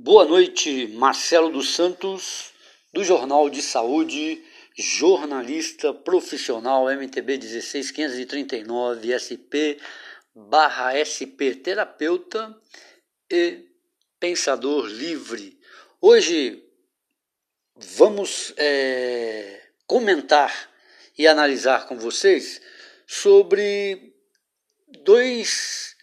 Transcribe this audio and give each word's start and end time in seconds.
Boa 0.00 0.24
noite, 0.24 0.86
Marcelo 0.86 1.50
dos 1.50 1.74
Santos, 1.74 2.52
do 2.92 3.02
Jornal 3.02 3.50
de 3.50 3.60
Saúde, 3.60 4.40
jornalista 4.76 5.92
profissional 5.92 6.84
MTB 6.88 7.36
16539 7.36 9.10
SP 9.10 9.74
barra 10.32 10.94
SP 11.02 11.50
terapeuta 11.56 12.56
e 13.28 13.66
pensador 14.20 14.86
livre. 14.86 15.58
Hoje 16.00 16.64
vamos 17.74 18.54
é, 18.56 19.68
comentar 19.84 20.70
e 21.18 21.26
analisar 21.26 21.88
com 21.88 21.98
vocês 21.98 22.62
sobre 23.04 24.14
dois 25.02 25.96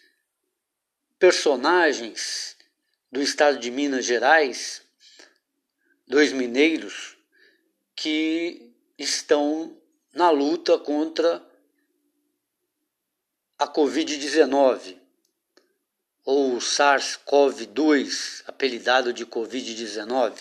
personagens 1.18 2.55
do 3.10 3.22
estado 3.22 3.58
de 3.58 3.70
Minas 3.70 4.04
Gerais, 4.04 4.82
dois 6.06 6.32
mineiros 6.32 7.16
que 7.94 8.72
estão 8.98 9.76
na 10.12 10.30
luta 10.30 10.78
contra 10.78 11.44
a 13.58 13.66
Covid-19, 13.66 14.96
ou 16.24 16.58
SARS-CoV-2, 16.58 18.42
apelidado 18.46 19.12
de 19.12 19.24
Covid-19, 19.24 20.34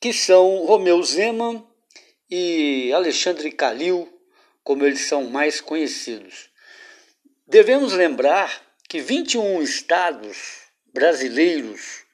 que 0.00 0.12
são 0.12 0.64
Romeu 0.64 1.02
Zema 1.02 1.64
e 2.30 2.92
Alexandre 2.92 3.52
Calil, 3.52 4.08
como 4.64 4.86
eles 4.86 5.06
são 5.06 5.24
mais 5.24 5.60
conhecidos. 5.60 6.48
Devemos 7.46 7.92
lembrar 7.92 8.62
que 8.88 9.00
21 9.00 9.62
estados 9.62 10.69
brasileiros 10.92 12.04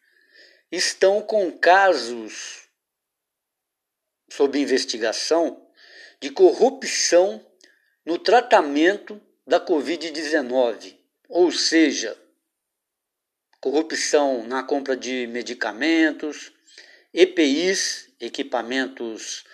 estão 0.70 1.22
com 1.22 1.50
casos 1.52 2.69
sob 4.28 4.58
investigação 4.58 5.66
de 6.20 6.30
corrupção 6.30 7.44
no 8.05 8.18
tratamento 8.18 9.20
da 9.46 9.60
Covid-19, 9.60 10.96
ou 11.28 11.50
seja, 11.50 12.16
corrupção 13.60 14.46
na 14.46 14.62
compra 14.62 14.96
de 14.96 15.27
medicamentos, 15.27 16.52
EPIs, 17.12 18.11
equipamentos 18.20 19.44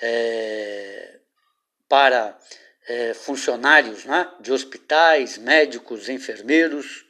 é, 0.00 1.18
para 1.88 2.38
é, 2.86 3.14
funcionários 3.14 4.04
né, 4.04 4.32
de 4.40 4.52
hospitais, 4.52 5.36
médicos, 5.38 6.08
enfermeiros, 6.08 7.04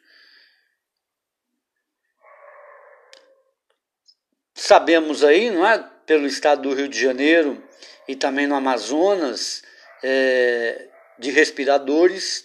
Sabemos 4.63 5.25
aí, 5.25 5.51
não 5.51 5.67
é, 5.67 5.79
pelo 6.05 6.27
estado 6.27 6.61
do 6.61 6.75
Rio 6.75 6.87
de 6.87 7.01
Janeiro 7.01 7.67
e 8.07 8.15
também 8.15 8.47
no 8.47 8.55
Amazonas, 8.55 9.63
é, 10.03 10.87
de 11.19 11.31
respiradores 11.31 12.45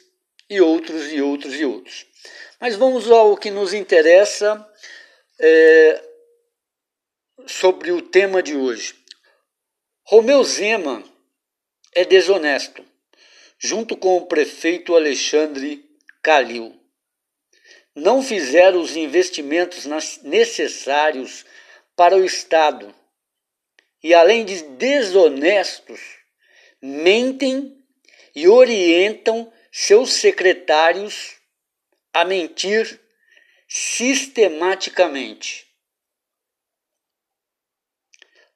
e 0.50 0.62
outros 0.62 1.12
e 1.12 1.22
outros 1.22 1.54
e 1.60 1.66
outros. 1.66 2.06
Mas 2.58 2.78
vamos 2.78 3.12
ao 3.12 3.36
que 3.36 3.52
nos 3.52 3.74
interessa 3.74 4.66
é, 5.38 6.02
sobre 7.48 7.92
o 7.92 8.02
tema 8.02 8.42
de 8.42 8.56
hoje. 8.56 8.96
Romeu 10.06 10.42
Zema 10.46 11.04
é 11.94 12.06
desonesto, 12.06 12.82
junto 13.60 13.98
com 13.98 14.16
o 14.16 14.26
prefeito 14.26 14.96
Alexandre 14.96 15.84
Calil. 16.24 16.80
Não 17.94 18.24
fizeram 18.24 18.80
os 18.80 18.96
investimentos 18.96 19.86
necessários 20.24 21.44
para 21.96 22.16
o 22.16 22.24
Estado 22.24 22.94
e, 24.04 24.14
além 24.14 24.46
de 24.46 24.62
desonestos, 24.62 26.00
mentem 26.82 27.84
e 28.36 28.48
orientam 28.48 29.52
seus 29.72 30.14
secretários 30.14 31.36
a 32.14 32.24
mentir 32.24 33.02
sistematicamente. 33.68 35.66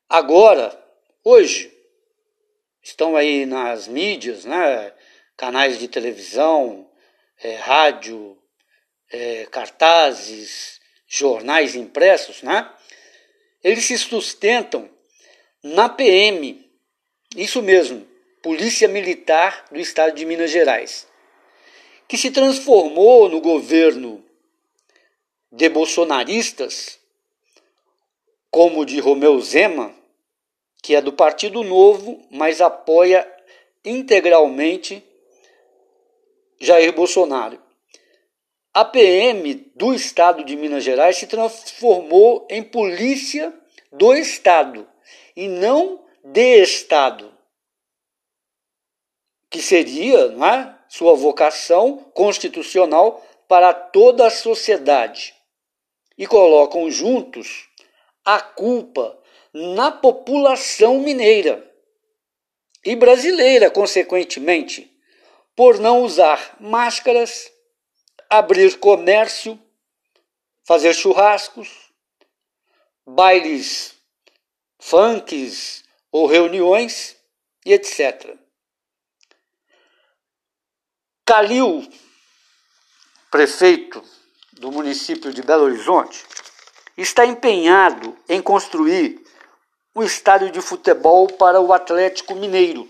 Agora, 0.07 0.77
hoje, 1.23 1.75
estão 2.81 3.16
aí 3.16 3.45
nas 3.45 3.88
mídias, 3.88 4.45
né, 4.45 4.94
canais 5.35 5.79
de 5.79 5.88
televisão, 5.88 6.89
é, 7.38 7.56
rádio, 7.56 8.38
é, 9.09 9.45
cartazes, 9.45 10.79
jornais 11.07 11.75
impressos, 11.75 12.44
né? 12.44 12.71
Eles 13.63 13.85
se 13.85 13.97
sustentam 13.97 14.89
na 15.61 15.89
PM, 15.89 16.65
isso 17.35 17.61
mesmo, 17.61 18.07
Polícia 18.41 18.87
Militar 18.87 19.65
do 19.71 19.79
Estado 19.79 20.15
de 20.15 20.25
Minas 20.25 20.51
Gerais, 20.51 21.07
que 22.07 22.17
se 22.17 22.31
transformou 22.31 23.27
no 23.27 23.41
governo 23.41 24.23
de 25.51 25.67
bolsonaristas, 25.67 26.97
como 28.49 28.85
de 28.85 28.99
Romeu 28.99 29.39
Zema, 29.41 29.93
que 30.81 30.95
é 30.95 31.01
do 31.01 31.11
Partido 31.11 31.63
Novo, 31.63 32.25
mas 32.31 32.61
apoia 32.61 33.29
integralmente 33.83 35.03
Jair 36.59 36.93
Bolsonaro. 36.93 37.69
A 38.74 38.85
PM 38.85 39.56
do 39.75 39.94
estado 39.94 40.44
de 40.44 40.56
Minas 40.56 40.84
Gerais 40.84 41.18
se 41.18 41.25
transformou 41.25 42.47
em 42.50 42.62
polícia 42.62 43.53
do 43.91 44.13
estado 44.13 44.88
e 45.35 45.47
não 45.47 46.06
de 46.24 46.62
estado, 46.62 47.34
que 49.50 49.62
seria 49.62 50.30
não 50.30 50.46
é, 50.46 50.78
sua 50.88 51.16
vocação 51.16 51.97
constitucional 52.13 53.25
para 53.47 53.74
toda 53.74 54.28
a 54.28 54.31
sociedade. 54.31 55.34
E 56.18 56.28
colocam 56.28 56.91
juntos 56.91 57.68
a 58.24 58.41
culpa 58.41 59.18
na 59.53 59.91
população 59.91 61.00
mineira 61.00 61.66
e 62.86 62.96
brasileira, 62.96 63.72
consequentemente, 63.72 64.91
por 65.56 65.80
não 65.80 66.03
usar 66.03 66.57
máscaras 66.59 67.50
abrir 68.29 68.78
comércio, 68.78 69.59
fazer 70.63 70.94
churrascos, 70.94 71.91
bailes 73.06 73.95
funks 74.79 75.84
ou 76.12 76.28
reuniões 76.28 77.18
e 77.66 77.73
etc. 77.73 78.38
Calil, 81.25 81.88
prefeito 83.31 84.03
do 84.53 84.72
município 84.72 85.34
de 85.34 85.41
Belo 85.41 85.66
Horizonte, 85.66 86.23
está 86.97 87.25
empenhado 87.25 88.18
em 88.28 88.41
construir 88.41 89.23
um 89.95 90.03
estádio 90.03 90.51
de 90.51 90.62
futebol 90.62 91.28
para 91.28 91.59
o 91.59 91.73
Atlético 91.73 92.35
Mineiro, 92.35 92.88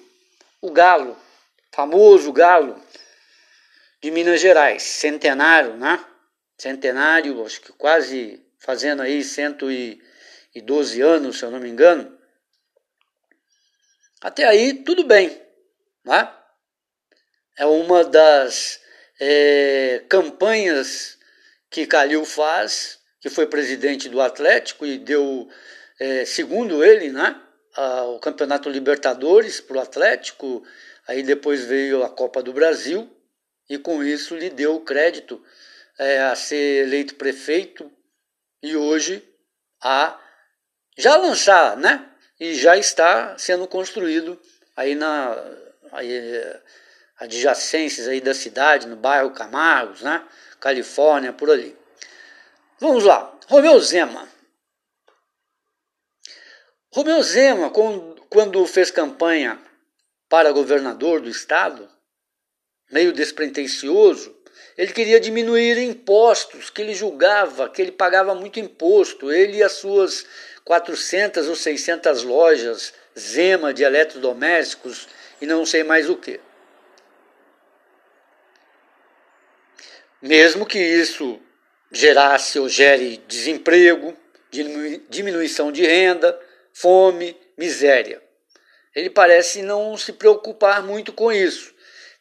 o 0.62 0.72
Galo, 0.72 1.18
famoso 1.72 2.32
Galo, 2.32 2.82
de 4.02 4.12
Minas 4.12 4.40
Gerais, 4.40 4.84
centenário, 4.84 5.76
né? 5.76 6.04
Centenário, 6.58 7.46
acho 7.46 7.62
que 7.62 7.72
quase 7.74 8.44
fazendo 8.60 9.02
aí 9.02 9.24
112 9.24 11.02
anos, 11.02 11.38
se 11.38 11.46
eu 11.46 11.52
não 11.52 11.60
me 11.60 11.70
engano. 11.70 12.18
Até 14.22 14.46
aí, 14.46 14.74
tudo 14.84 15.04
bem, 15.04 15.42
né? 16.04 16.34
É 17.58 17.66
uma 17.66 18.04
das 18.04 18.80
é, 19.20 20.04
campanhas 20.10 21.18
que 21.70 21.86
Calil 21.86 22.26
faz, 22.26 23.00
que 23.22 23.30
foi 23.30 23.48
presidente 23.48 24.08
do 24.10 24.22
Atlético 24.22 24.86
e 24.86 24.98
deu, 24.98 25.50
é, 26.00 26.26
segundo 26.26 26.84
ele, 26.84 27.12
né? 27.12 27.42
o 28.16 28.20
Campeonato 28.20 28.70
Libertadores 28.70 29.62
para 29.62 29.78
o 29.78 29.80
Atlético, 29.80 30.64
aí 31.08 31.24
depois 31.24 31.64
veio 31.64 32.04
a 32.04 32.10
Copa 32.10 32.44
do 32.44 32.52
Brasil, 32.52 33.10
e 33.70 33.78
com 33.78 34.04
isso 34.04 34.36
lhe 34.36 34.50
deu 34.50 34.76
o 34.76 34.82
crédito 34.82 35.42
é, 35.98 36.22
a 36.22 36.36
ser 36.36 36.86
eleito 36.86 37.16
prefeito 37.16 37.92
e 38.64 38.76
hoje 38.76 39.24
a 39.82 40.20
já 40.98 41.16
lançar, 41.16 41.78
né? 41.78 42.10
E 42.40 42.56
já 42.56 42.76
está 42.76 43.38
sendo 43.38 43.68
construído 43.68 44.40
aí 44.76 44.96
na 44.96 45.36
aí, 45.92 46.60
adjacências 47.18 48.08
aí 48.08 48.22
da 48.22 48.34
cidade, 48.34 48.88
no 48.88 48.96
bairro 48.96 49.32
Camargos, 49.32 50.02
né? 50.02 50.26
Califórnia, 50.60 51.34
por 51.34 51.50
ali. 51.50 51.78
Vamos 52.80 53.04
lá, 53.04 53.38
Romeu 53.48 53.80
Zema. 53.80 54.28
Romeu 56.92 57.22
Zema, 57.22 57.72
quando 58.30 58.66
fez 58.66 58.90
campanha 58.90 59.62
para 60.28 60.52
governador 60.52 61.22
do 61.22 61.30
estado, 61.30 61.90
meio 62.92 63.14
despretensioso, 63.14 64.36
Ele 64.78 64.94
queria 64.94 65.20
diminuir 65.20 65.78
impostos, 65.78 66.70
que 66.70 66.82
ele 66.82 66.94
julgava 66.94 67.70
que 67.70 67.82
ele 67.82 67.92
pagava 67.92 68.34
muito 68.34 68.60
imposto, 68.60 69.30
ele 69.30 69.58
e 69.58 69.64
as 69.64 69.74
suas 69.74 70.26
400 70.64 71.48
ou 71.50 71.56
600 71.56 72.24
lojas 72.24 72.94
Zema 73.18 73.74
de 73.74 73.84
eletrodomésticos 73.84 75.08
e 75.42 75.46
não 75.46 75.66
sei 75.66 75.84
mais 75.84 76.10
o 76.10 76.16
que. 76.16 76.40
Mesmo 80.22 80.66
que 80.66 80.80
isso 80.80 81.40
gerasse 81.92 82.60
ou 82.60 82.70
gere 82.70 83.18
desemprego, 83.28 84.16
diminuição 85.10 85.72
de 85.72 85.86
renda, 85.86 86.40
fome, 86.74 87.36
miséria. 87.58 88.22
Ele 88.96 89.10
parece 89.10 89.62
não 89.62 89.98
se 89.98 90.14
preocupar 90.14 90.84
muito 90.84 91.14
com 91.14 91.32
isso, 91.32 91.74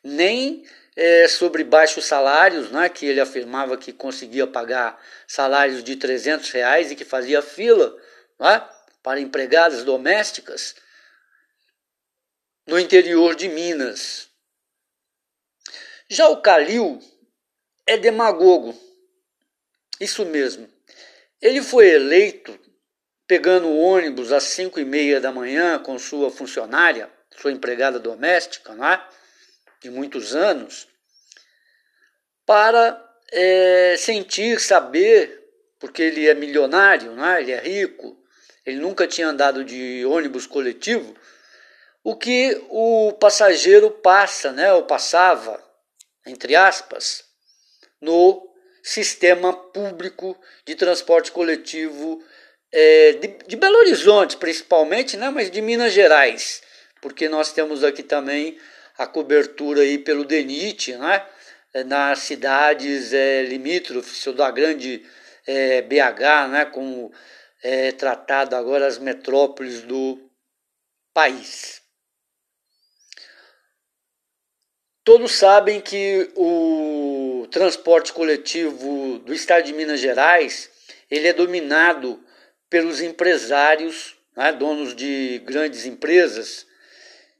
nem 0.03 0.65
é, 0.97 1.29
sobre 1.29 1.63
baixos 1.63 2.07
salários, 2.07 2.71
né, 2.71 2.89
que 2.89 3.07
ele 3.07 3.21
afirmava 3.21 3.77
que 3.77 3.93
conseguia 3.93 4.47
pagar 4.47 5.01
salários 5.29 5.85
de 5.85 5.95
300 5.95 6.51
reais 6.51 6.91
e 6.91 6.97
que 6.97 7.05
fazia 7.05 7.41
fila 7.41 7.97
né, 8.39 8.69
para 9.01 9.21
empregadas 9.21 9.85
domésticas 9.85 10.75
no 12.67 12.79
interior 12.79 13.37
de 13.37 13.49
Minas. 13.49 14.29
Já 16.09 16.29
o 16.29 16.43
Calil 16.43 16.99
é 17.87 17.97
demagogo, 17.97 18.75
isso 20.01 20.25
mesmo. 20.27 20.69
Ele 21.41 21.63
foi 21.63 21.89
eleito 21.91 22.59
pegando 23.27 23.69
o 23.69 23.79
ônibus 23.79 24.33
às 24.33 24.45
cinco 24.45 24.81
e 24.81 24.85
meia 24.85 25.21
da 25.21 25.31
manhã 25.31 25.79
com 25.79 25.99
sua 25.99 26.31
funcionária, 26.31 27.09
sua 27.37 27.53
empregada 27.53 28.01
doméstica, 28.01 28.75
né, 28.75 29.01
de 29.81 29.91
muitos 29.91 30.35
anos, 30.35 30.89
para 32.45 33.03
é, 33.31 33.97
sentir, 33.99 34.61
saber, 34.61 35.45
porque 35.79 36.03
ele 36.03 36.29
é 36.29 36.35
milionário, 36.35 37.13
né, 37.13 37.41
ele 37.41 37.53
é 37.53 37.61
rico, 37.61 38.17
ele 38.65 38.79
nunca 38.79 39.07
tinha 39.07 39.29
andado 39.29 39.65
de 39.65 40.05
ônibus 40.07 40.47
coletivo, 40.47 41.15
o 42.03 42.17
que 42.17 42.61
o 42.71 43.13
passageiro 43.21 43.91
passa, 43.91 44.53
né, 44.53 44.73
ou 44.73 44.85
passava, 44.85 45.63
entre 46.27 46.57
aspas, 46.57 47.25
no 48.01 48.49
sistema 48.83 49.53
público 49.53 50.39
de 50.65 50.75
transporte 50.75 51.31
coletivo 51.31 52.23
é, 52.73 53.13
de, 53.13 53.29
de, 53.47 53.57
Belo 53.57 53.79
Horizonte, 53.79 54.37
principalmente, 54.37 55.17
né, 55.17 55.31
mas 55.31 55.51
de 55.51 55.61
Minas 55.61 55.93
Gerais, 55.93 56.63
porque 57.01 57.29
nós 57.29 57.53
temos 57.53 57.85
aqui 57.85 58.03
também 58.03 58.59
a 58.99 59.07
cobertura 59.07 59.83
aí 59.83 59.97
pelo 59.97 60.25
DENIT, 60.25 60.97
né, 60.97 61.25
é, 61.73 61.85
nas 61.85 62.19
cidades 62.19 63.13
é, 63.13 63.43
limítrofes, 63.45 64.27
ou 64.27 64.33
da 64.33 64.51
grande 64.51 65.07
é, 65.47 65.81
BH, 65.83 66.49
né, 66.51 66.65
como 66.67 67.13
é 67.63 67.93
tratado 67.93 68.57
agora 68.57 68.87
as 68.87 68.99
metrópoles 68.99 69.83
do 69.83 70.19
país. 71.15 71.81
Todos 75.05 75.33
sabem 75.33 75.81
que 75.81 76.31
o 76.37 77.49
transporte 77.51 78.13
coletivo 78.13 79.19
do 79.21 79.33
estado 79.33 79.65
de 79.65 79.73
Minas 79.73 80.01
Gerais 80.01 80.71
ele 81.11 81.29
é 81.29 81.33
dominado 81.33 82.23
pelos 82.69 83.01
empresários, 83.01 84.17
né, 84.37 84.53
donos 84.53 84.95
de 84.95 85.39
grandes 85.45 85.87
empresas, 85.87 86.67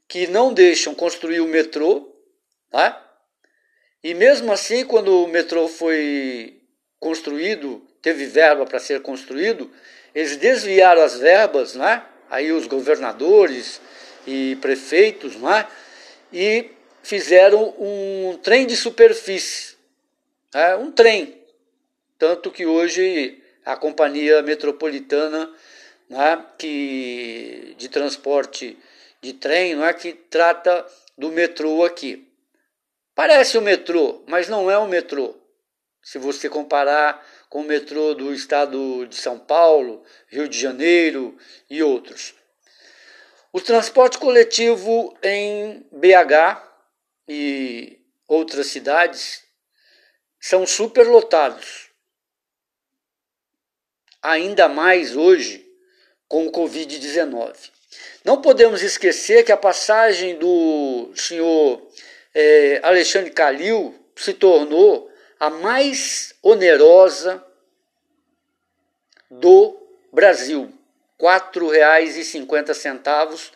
que 0.09 0.25
não 0.25 0.51
deixam 0.51 0.95
construir 0.95 1.39
o 1.39 1.47
metrô. 1.47 2.11
Tá? 2.71 3.05
E 4.03 4.13
mesmo 4.13 4.51
assim, 4.51 4.83
quando 4.83 5.23
o 5.23 5.27
metrô 5.27 5.67
foi 5.67 6.59
construído, 6.99 7.81
teve 8.01 8.25
verba 8.25 8.65
para 8.65 8.79
ser 8.79 9.01
construído, 9.01 9.71
eles 10.13 10.35
desviaram 10.35 11.01
as 11.03 11.17
verbas, 11.17 11.75
né? 11.75 12.03
aí 12.29 12.51
os 12.51 12.67
governadores 12.67 13.79
e 14.25 14.57
prefeitos, 14.59 15.35
né? 15.35 15.67
e 16.33 16.71
fizeram 17.03 17.75
um 17.79 18.37
trem 18.41 18.65
de 18.65 18.75
superfície, 18.75 19.75
né? 20.53 20.75
um 20.75 20.91
trem. 20.91 21.39
Tanto 22.17 22.51
que 22.51 22.65
hoje 22.65 23.41
a 23.63 23.75
companhia 23.75 24.41
metropolitana 24.41 25.53
né? 26.09 26.43
que, 26.57 27.75
de 27.77 27.87
transporte 27.87 28.77
de 29.21 29.33
trem 29.33 29.75
não 29.75 29.85
é 29.85 29.93
que 29.93 30.13
trata 30.13 30.85
do 31.17 31.31
metrô 31.31 31.83
aqui. 31.83 32.27
Parece 33.13 33.57
o 33.57 33.61
metrô, 33.61 34.23
mas 34.27 34.47
não 34.47 34.71
é 34.71 34.77
o 34.77 34.87
metrô. 34.87 35.35
Se 36.01 36.17
você 36.17 36.49
comparar 36.49 37.25
com 37.49 37.61
o 37.61 37.65
metrô 37.65 38.13
do 38.13 38.33
estado 38.33 39.05
de 39.07 39.15
São 39.15 39.37
Paulo, 39.37 40.03
Rio 40.27 40.47
de 40.47 40.57
Janeiro 40.57 41.37
e 41.69 41.83
outros. 41.83 42.33
O 43.51 43.59
transporte 43.59 44.17
coletivo 44.17 45.17
em 45.21 45.85
BH 45.91 46.63
e 47.27 47.99
outras 48.27 48.67
cidades 48.67 49.43
são 50.39 50.65
superlotados. 50.65 51.89
Ainda 54.21 54.69
mais 54.69 55.15
hoje 55.15 55.67
com 56.27 56.47
o 56.47 56.51
Covid-19. 56.51 57.78
Não 58.23 58.41
podemos 58.41 58.81
esquecer 58.81 59.43
que 59.43 59.51
a 59.51 59.57
passagem 59.57 60.37
do 60.37 61.11
senhor 61.15 61.85
é, 62.33 62.79
Alexandre 62.83 63.31
Calil 63.31 63.95
se 64.15 64.33
tornou 64.33 65.11
a 65.39 65.49
mais 65.49 66.33
onerosa 66.43 67.43
do 69.31 69.77
Brasil, 70.11 70.71
R$ 71.19 71.27
4,50 71.27 73.51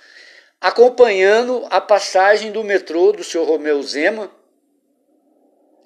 acompanhando 0.63 1.67
a 1.69 1.79
passagem 1.81 2.51
do 2.51 2.63
metrô 2.63 3.11
do 3.11 3.21
senhor 3.21 3.45
Romeu 3.45 3.83
Zema, 3.83 4.31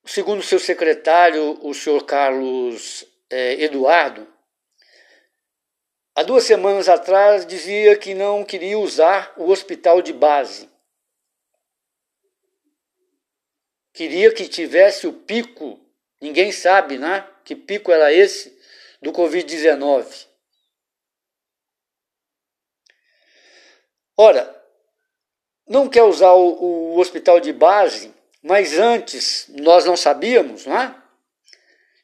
segundo 0.07 0.43
seu 0.43 0.59
secretário, 0.59 1.59
o 1.63 1.75
senhor 1.75 2.07
Carlos 2.07 3.05
é, 3.29 3.63
Eduardo, 3.63 4.27
há 6.19 6.23
duas 6.25 6.43
semanas 6.43 6.89
atrás 6.89 7.47
dizia 7.47 7.97
que 7.97 8.13
não 8.13 8.45
queria 8.45 8.77
usar 8.77 9.33
o 9.37 9.51
hospital 9.51 10.03
de 10.03 10.13
base. 10.13 10.69
Queria 13.93 14.35
que 14.35 14.49
tivesse 14.49 15.07
o 15.07 15.13
pico, 15.13 15.79
ninguém 16.21 16.51
sabe, 16.51 16.99
né? 16.99 17.25
Que 17.45 17.55
pico 17.55 17.93
era 17.93 18.13
esse 18.13 18.59
do 19.01 19.13
Covid-19. 19.13 20.27
Ora, 24.17 24.65
não 25.69 25.89
quer 25.89 26.03
usar 26.03 26.33
o, 26.33 26.95
o 26.95 26.99
hospital 26.99 27.39
de 27.39 27.53
base, 27.53 28.13
mas 28.43 28.77
antes 28.77 29.47
nós 29.51 29.85
não 29.85 29.97
sabíamos, 29.97 30.67
não 30.67 30.81
é? 30.81 31.01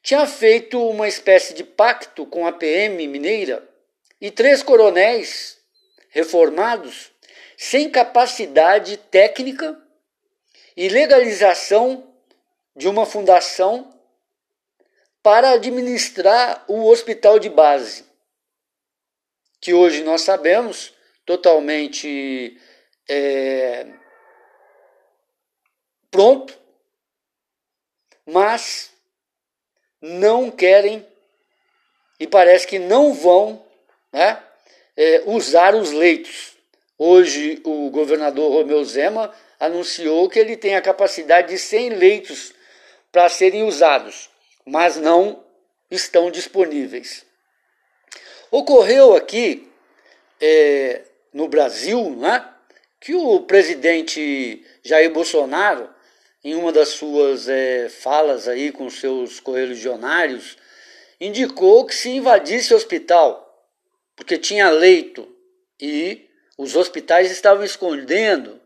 Tinha 0.05 0.25
feito 0.25 0.81
uma 0.89 1.09
espécie 1.09 1.53
de 1.53 1.65
pacto 1.65 2.25
com 2.25 2.47
a 2.47 2.53
PM 2.53 3.09
mineira 3.09 3.74
e 4.25 4.31
três 4.31 4.63
coronéis 4.63 5.59
reformados 6.09 7.13
sem 7.59 7.91
capacidade 7.91 8.97
técnica 8.97 9.79
e 10.75 10.89
legalização 10.89 12.11
de 12.75 12.89
uma 12.89 13.05
fundação 13.05 13.95
para 15.23 15.51
administrar 15.51 16.65
o 16.67 16.87
hospital 16.87 17.39
de 17.39 17.51
base, 17.51 18.07
que 19.61 19.75
hoje 19.75 20.03
nós 20.03 20.23
sabemos 20.23 20.95
totalmente 21.27 22.59
é, 23.07 23.87
pronto, 26.11 26.59
mas 28.25 28.91
não 30.01 30.51
querem 30.51 31.07
e 32.19 32.27
parece 32.27 32.67
que 32.67 32.79
não 32.79 33.13
vão 33.13 33.64
né, 34.15 34.41
é, 34.97 35.25
usar 35.27 35.75
os 35.75 35.91
leitos. 35.91 36.53
Hoje 36.97 37.61
o 37.65 37.91
governador 37.91 38.53
Romeu 38.53 38.85
Zema 38.85 39.35
anunciou 39.59 40.29
que 40.29 40.39
ele 40.39 40.57
tem 40.57 40.77
a 40.77 40.81
capacidade 40.81 41.49
de 41.49 41.59
100 41.59 41.91
leitos 41.91 42.55
para 43.11 43.29
serem 43.29 43.65
usados, 43.65 44.31
mas 44.65 44.97
não 44.97 45.45
estão 45.91 46.31
disponíveis. 46.31 47.27
Ocorreu 48.53 49.17
aqui 49.17 49.69
é, 50.41 51.03
no 51.33 51.49
Brasil 51.49 52.11
né, 52.11 52.49
que 53.01 53.17
o 53.17 53.41
presidente 53.41 54.65
Jair 54.85 55.11
Bolsonaro, 55.11 55.91
em 56.45 56.55
uma 56.55 56.71
das 56.71 56.91
suas 56.91 57.49
é, 57.49 57.89
falas 57.89 58.47
aí 58.47 58.71
com 58.71 58.89
seus 58.89 59.41
correligionários, 59.41 60.57
indicou 61.21 61.85
que 61.85 61.95
se 61.97 62.11
invadisse 62.11 62.73
o 62.73 62.77
hospital, 62.77 63.44
porque 64.17 64.39
tinha 64.39 64.71
leito 64.71 65.29
e 65.81 66.29
os 66.57 66.77
hospitais 66.77 67.31
estavam 67.31 67.65
escondendo. 67.65 68.61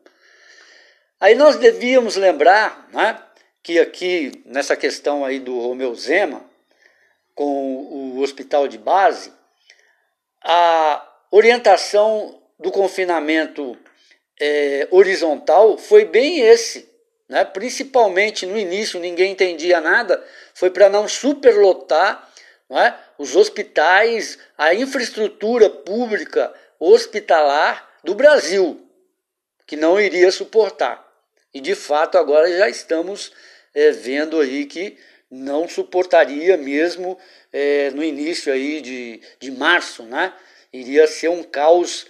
Aí 1.21 1.35
nós 1.35 1.57
devíamos 1.57 2.17
lembrar 2.17 2.89
né, 2.93 3.21
que 3.63 3.79
aqui, 3.79 4.43
nessa 4.45 4.77
questão 4.77 5.25
aí 5.25 5.41
do 5.41 5.59
Romeu 5.59 5.95
Zema, 5.95 6.49
com 7.35 8.15
o 8.15 8.21
hospital 8.21 8.69
de 8.69 8.79
base, 8.79 9.33
a 10.43 11.07
orientação 11.31 12.43
do 12.59 12.71
confinamento 12.71 13.77
é, 14.41 14.89
horizontal 14.91 15.79
foi 15.79 16.05
bem 16.05 16.41
esse. 16.41 16.89
Né? 17.29 17.45
Principalmente 17.45 18.47
no 18.47 18.59
início, 18.59 18.99
ninguém 18.99 19.33
entendia 19.33 19.81
nada, 19.81 20.23
foi 20.55 20.71
para 20.71 20.89
não 20.89 21.07
superlotar 21.07 22.29
né? 22.69 22.99
os 23.17 23.35
hospitais, 23.35 24.39
a 24.57 24.75
infraestrutura 24.75 25.71
pública 25.71 26.53
hospitalar 26.79 27.89
do 28.05 28.15
Brasil, 28.15 28.81
que 29.67 29.77
não 29.77 30.01
iria 30.01 30.31
suportar. 30.31 31.07
E 31.53 31.61
de 31.61 31.75
fato 31.75 32.19
agora 32.19 32.51
já 32.57 32.69
estamos 32.69 33.33
é, 33.75 33.91
vendo 33.91 34.41
aí 34.41 34.67
que 34.67 34.97
não 35.31 35.69
suportaria 35.69 36.57
mesmo 36.57 37.19
é, 37.53 37.91
no 37.91 38.03
início 38.03 38.53
aí 38.53 38.81
de, 38.81 39.21
de 39.39 39.51
março, 39.51 40.03
né? 40.05 40.33
Iria 40.73 41.07
ser 41.07 41.29
um 41.29 41.43
caos 41.43 42.07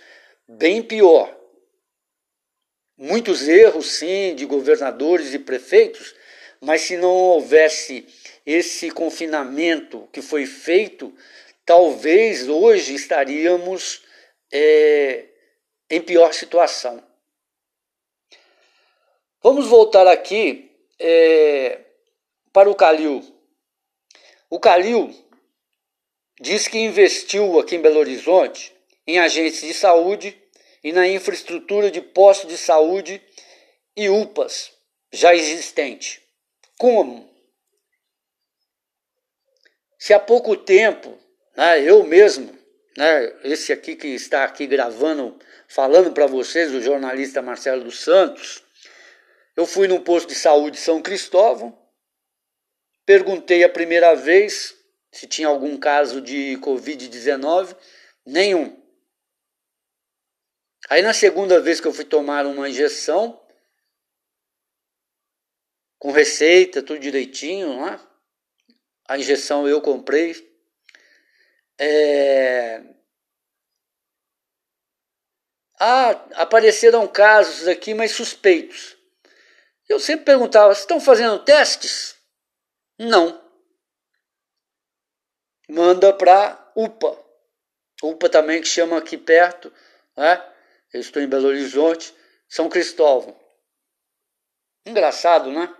bem 0.47 0.83
pior. 0.83 1.35
Muitos 2.97 3.47
erros, 3.47 3.93
sim, 3.93 4.35
de 4.35 4.45
governadores 4.45 5.33
e 5.33 5.38
prefeitos, 5.38 6.15
mas 6.61 6.83
se 6.83 6.97
não 6.97 7.11
houvesse 7.11 8.07
esse 8.50 8.90
confinamento 8.90 10.09
que 10.11 10.23
foi 10.23 10.47
feito, 10.47 11.14
talvez 11.67 12.49
hoje 12.49 12.95
estaríamos 12.95 14.02
é, 14.50 15.26
em 15.90 16.00
pior 16.00 16.33
situação. 16.33 17.07
Vamos 19.43 19.67
voltar 19.67 20.07
aqui 20.07 20.75
é, 20.99 21.78
para 22.50 22.71
o 22.71 22.75
Calil. 22.75 23.23
O 24.49 24.59
Calil 24.59 25.14
diz 26.40 26.67
que 26.67 26.78
investiu 26.78 27.61
aqui 27.61 27.76
em 27.76 27.83
Belo 27.83 28.00
Horizonte 28.00 28.75
em 29.07 29.19
agentes 29.19 29.61
de 29.61 29.75
saúde 29.75 30.35
e 30.83 30.90
na 30.90 31.07
infraestrutura 31.07 31.90
de 31.90 32.00
postos 32.00 32.49
de 32.49 32.57
saúde 32.57 33.23
e 33.95 34.09
UPAs 34.09 34.73
já 35.12 35.35
existente. 35.35 36.23
Como? 36.78 37.28
Se 39.99 40.14
há 40.14 40.21
pouco 40.21 40.57
tempo, 40.57 41.19
né, 41.57 41.83
eu 41.83 42.05
mesmo, 42.05 42.57
né, 42.97 43.37
esse 43.43 43.73
aqui 43.73 43.97
que 43.97 44.07
está 44.09 44.45
aqui 44.45 44.67
gravando, 44.67 45.38
falando 45.67 46.12
para 46.12 46.26
vocês, 46.26 46.73
o 46.73 46.81
jornalista 46.81 47.43
Marcelo 47.43 47.83
dos 47.83 48.00
Santos, 48.00 48.62
eu 49.57 49.67
fui 49.67 49.88
no 49.88 50.00
posto 50.00 50.28
de 50.28 50.37
saúde 50.37 50.78
São 50.78 51.02
Cristóvão, 51.02 51.76
perguntei 53.05 53.64
a 53.64 53.69
primeira 53.69 54.14
vez 54.14 54.76
se 55.11 55.26
tinha 55.26 55.49
algum 55.49 55.76
caso 55.76 56.21
de 56.21 56.57
Covid-19, 56.62 57.76
nenhum. 58.25 58.81
Aí 60.88 61.02
na 61.02 61.12
segunda 61.12 61.61
vez 61.61 61.81
que 61.81 61.88
eu 61.88 61.93
fui 61.93 62.05
tomar 62.05 62.47
uma 62.47 62.69
injeção, 62.69 63.40
com 65.99 66.12
receita, 66.12 66.83
tudo 66.83 67.00
direitinho, 67.00 67.85
né? 67.85 67.99
A 69.09 69.17
injeção 69.17 69.67
eu 69.67 69.81
comprei. 69.81 70.37
É... 71.81 72.83
Ah, 75.81 76.11
apareceram 76.35 77.09
casos 77.09 77.67
aqui, 77.67 77.95
mas 77.95 78.11
suspeitos. 78.12 78.97
Eu 79.88 79.99
sempre 79.99 80.27
perguntava: 80.27 80.73
estão 80.73 81.00
fazendo 81.00 81.43
testes? 81.43 82.17
Não. 82.99 83.43
Manda 85.69 86.12
para 86.12 86.71
UPA. 86.77 87.19
UPA 88.03 88.29
também 88.29 88.61
que 88.61 88.69
chama 88.69 88.99
aqui 88.99 89.17
perto, 89.17 89.73
né? 90.17 90.45
Eu 90.93 91.00
estou 91.00 91.23
em 91.23 91.29
Belo 91.29 91.49
Horizonte, 91.49 92.15
São 92.49 92.69
Cristóvão. 92.69 93.38
Engraçado, 94.85 95.50
né? 95.50 95.75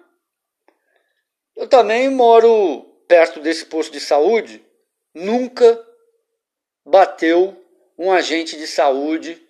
Eu 1.56 1.68
também 1.68 2.08
moro 2.11 2.88
perto 3.08 3.40
desse 3.40 3.64
posto 3.64 3.92
de 3.92 4.00
saúde. 4.00 4.64
Nunca 5.12 5.84
bateu 6.84 7.60
um 7.98 8.12
agente 8.12 8.56
de 8.56 8.66
saúde 8.66 9.42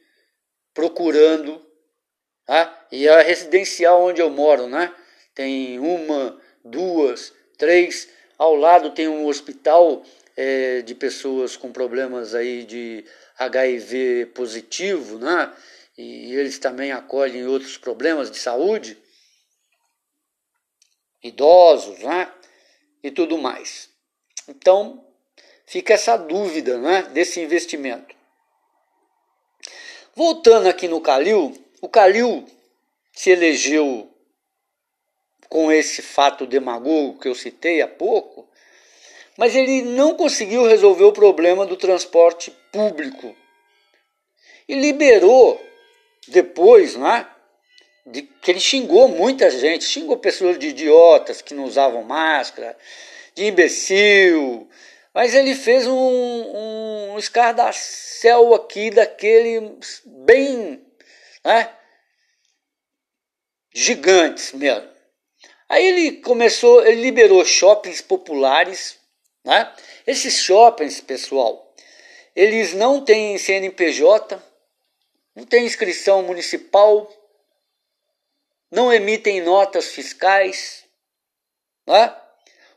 procurando 0.72 1.68
Tá? 2.48 2.86
E 2.90 3.06
a 3.06 3.20
residencial 3.20 4.04
onde 4.04 4.22
eu 4.22 4.30
moro, 4.30 4.66
né? 4.66 4.90
Tem 5.34 5.78
uma, 5.78 6.40
duas, 6.64 7.30
três. 7.58 8.08
Ao 8.38 8.54
lado 8.54 8.92
tem 8.92 9.06
um 9.06 9.26
hospital 9.26 10.02
é, 10.34 10.80
de 10.80 10.94
pessoas 10.94 11.58
com 11.58 11.70
problemas 11.70 12.34
aí 12.34 12.64
de 12.64 13.04
HIV 13.38 14.30
positivo, 14.34 15.18
né? 15.18 15.54
E 15.98 16.34
eles 16.36 16.58
também 16.58 16.90
acolhem 16.90 17.46
outros 17.46 17.76
problemas 17.76 18.30
de 18.30 18.38
saúde, 18.38 18.96
idosos, 21.22 21.98
né? 21.98 22.32
E 23.08 23.10
tudo 23.10 23.38
mais. 23.38 23.88
Então, 24.46 25.02
fica 25.64 25.94
essa 25.94 26.14
dúvida, 26.14 26.76
né? 26.76 27.04
Desse 27.04 27.40
investimento. 27.40 28.14
Voltando 30.14 30.68
aqui 30.68 30.86
no 30.86 31.00
Calil, 31.00 31.56
o 31.80 31.88
Calil 31.88 32.44
se 33.10 33.30
elegeu 33.30 34.14
com 35.48 35.72
esse 35.72 36.02
fato 36.02 36.46
demagogo 36.46 37.18
que 37.18 37.26
eu 37.28 37.34
citei 37.34 37.80
há 37.80 37.88
pouco, 37.88 38.46
mas 39.38 39.56
ele 39.56 39.80
não 39.80 40.14
conseguiu 40.14 40.66
resolver 40.66 41.04
o 41.04 41.12
problema 41.12 41.64
do 41.64 41.78
transporte 41.78 42.50
público. 42.70 43.34
E 44.68 44.74
liberou 44.74 45.58
depois, 46.26 46.94
né? 46.94 47.26
De, 48.10 48.22
que 48.22 48.50
ele 48.50 48.60
xingou 48.60 49.08
muita 49.08 49.50
gente, 49.50 49.84
xingou 49.84 50.16
pessoas 50.16 50.58
de 50.58 50.68
idiotas 50.68 51.42
que 51.42 51.54
não 51.54 51.64
usavam 51.64 52.02
máscara, 52.02 52.76
de 53.34 53.44
imbecil, 53.44 54.68
mas 55.12 55.34
ele 55.34 55.54
fez 55.54 55.86
um, 55.86 57.12
um 57.12 57.18
escardacel 57.18 58.54
aqui 58.54 58.90
daquele 58.90 59.78
bem 60.04 60.84
né? 61.44 61.70
gigantes 63.74 64.52
mesmo. 64.52 64.88
Aí 65.68 65.86
ele 65.86 66.12
começou, 66.18 66.86
ele 66.86 67.02
liberou 67.02 67.44
shoppings 67.44 68.00
populares, 68.00 68.98
né? 69.44 69.72
Esses 70.06 70.40
shoppings, 70.40 71.00
pessoal, 71.00 71.74
eles 72.34 72.72
não 72.72 73.04
têm 73.04 73.36
CNPJ, 73.36 74.42
não 75.34 75.44
têm 75.44 75.66
inscrição 75.66 76.22
municipal, 76.22 77.10
não 78.70 78.92
emitem 78.92 79.40
notas 79.40 79.86
fiscais, 79.86 80.84
né? 81.86 82.14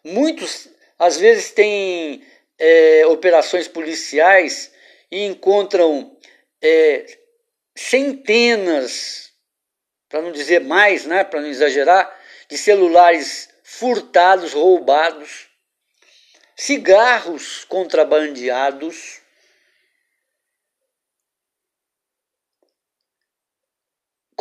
Muitos, 0.04 0.70
às 0.98 1.18
vezes, 1.18 1.52
têm 1.52 2.26
é, 2.58 3.06
operações 3.08 3.68
policiais 3.68 4.72
e 5.12 5.26
encontram 5.26 6.18
é, 6.62 7.20
centenas, 7.76 9.32
para 10.08 10.22
não 10.22 10.32
dizer 10.32 10.62
mais, 10.62 11.06
né, 11.06 11.24
para 11.24 11.42
não 11.42 11.48
exagerar, 11.48 12.20
de 12.50 12.58
celulares 12.58 13.50
furtados, 13.64 14.54
roubados, 14.54 15.48
cigarros 16.56 17.64
contrabandeados, 17.66 19.22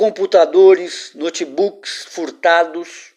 computadores, 0.01 1.13
notebooks 1.15 2.07
furtados 2.09 3.13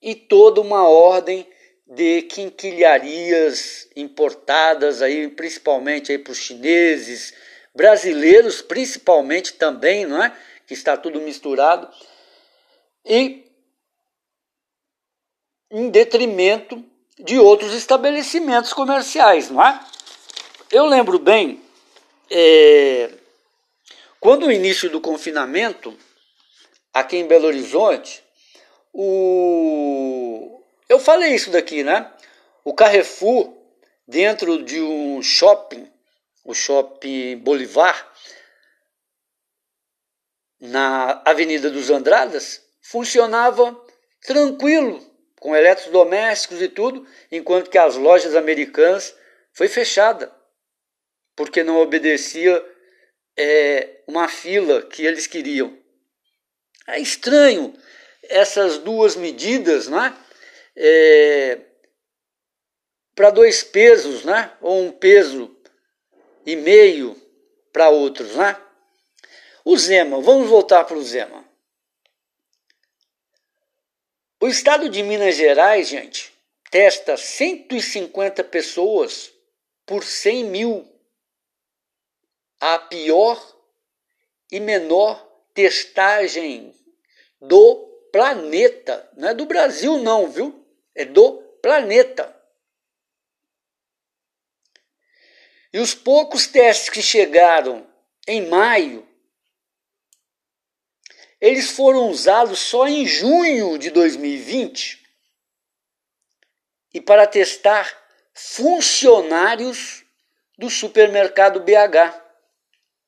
e 0.00 0.14
toda 0.14 0.58
uma 0.58 0.88
ordem 0.88 1.46
de 1.86 2.22
quinquilharias 2.22 3.86
importadas 3.94 5.02
aí 5.02 5.28
principalmente 5.28 6.10
aí 6.10 6.16
para 6.16 6.32
os 6.32 6.38
chineses, 6.38 7.34
brasileiros 7.74 8.62
principalmente 8.62 9.52
também, 9.52 10.06
não 10.06 10.22
é? 10.22 10.34
Que 10.66 10.72
está 10.72 10.96
tudo 10.96 11.20
misturado. 11.20 11.90
E 13.04 13.44
em 15.70 15.90
detrimento 15.90 16.82
de 17.18 17.38
outros 17.38 17.74
estabelecimentos 17.74 18.72
comerciais, 18.72 19.50
não 19.50 19.62
é? 19.62 19.78
Eu 20.72 20.86
lembro 20.86 21.18
bem, 21.18 21.62
é, 22.30 23.10
quando 24.24 24.46
o 24.46 24.50
início 24.50 24.88
do 24.88 25.02
confinamento, 25.02 25.94
aqui 26.94 27.18
em 27.18 27.26
Belo 27.26 27.46
Horizonte, 27.46 28.24
o, 28.90 30.64
eu 30.88 30.98
falei 30.98 31.34
isso 31.34 31.50
daqui, 31.50 31.84
né? 31.84 32.10
O 32.64 32.72
Carrefour, 32.72 33.54
dentro 34.08 34.62
de 34.62 34.80
um 34.80 35.20
shopping, 35.20 35.92
o 36.42 36.54
Shopping 36.54 37.36
Bolivar, 37.36 38.10
na 40.58 41.20
Avenida 41.26 41.70
dos 41.70 41.90
Andradas, 41.90 42.62
funcionava 42.80 43.78
tranquilo, 44.22 45.04
com 45.38 45.54
eletrodomésticos 45.54 46.62
e 46.62 46.68
tudo, 46.68 47.06
enquanto 47.30 47.68
que 47.68 47.76
as 47.76 47.96
lojas 47.96 48.34
americanas 48.34 49.14
foi 49.52 49.68
fechada, 49.68 50.34
porque 51.36 51.62
não 51.62 51.76
obedecia 51.76 52.64
é, 53.36 54.02
uma 54.06 54.28
fila 54.28 54.82
que 54.82 55.04
eles 55.04 55.26
queriam. 55.26 55.76
É 56.86 56.98
estranho 57.00 57.74
essas 58.24 58.78
duas 58.78 59.16
medidas, 59.16 59.88
né? 59.88 60.16
É, 60.76 61.60
para 63.14 63.30
dois 63.30 63.62
pesos, 63.62 64.24
né? 64.24 64.52
Ou 64.60 64.82
um 64.82 64.92
peso 64.92 65.56
e 66.44 66.56
meio 66.56 67.16
para 67.72 67.88
outros, 67.88 68.34
né? 68.36 68.56
O 69.64 69.76
Zema, 69.76 70.20
vamos 70.20 70.48
voltar 70.48 70.84
para 70.84 70.96
o 70.96 71.02
Zema. 71.02 71.44
O 74.40 74.46
estado 74.46 74.90
de 74.90 75.02
Minas 75.02 75.36
Gerais, 75.36 75.88
gente, 75.88 76.34
testa 76.70 77.16
150 77.16 78.44
pessoas 78.44 79.32
por 79.86 80.04
100 80.04 80.44
mil. 80.44 80.93
A 82.60 82.78
pior 82.78 83.40
e 84.50 84.60
menor 84.60 85.22
testagem 85.52 86.74
do 87.40 87.76
planeta. 88.12 89.10
Não 89.16 89.28
é 89.28 89.34
do 89.34 89.46
Brasil, 89.46 89.98
não, 89.98 90.30
viu? 90.30 90.64
É 90.94 91.04
do 91.04 91.42
planeta. 91.60 92.34
E 95.72 95.78
os 95.78 95.94
poucos 95.94 96.46
testes 96.46 96.88
que 96.88 97.02
chegaram 97.02 97.86
em 98.26 98.46
maio 98.46 99.06
eles 101.44 101.72
foram 101.72 102.08
usados 102.08 102.58
só 102.58 102.88
em 102.88 103.04
junho 103.06 103.76
de 103.76 103.90
2020 103.90 104.98
e 106.94 107.02
para 107.02 107.26
testar 107.26 107.94
funcionários 108.32 110.06
do 110.56 110.70
supermercado 110.70 111.60
BH 111.60 112.23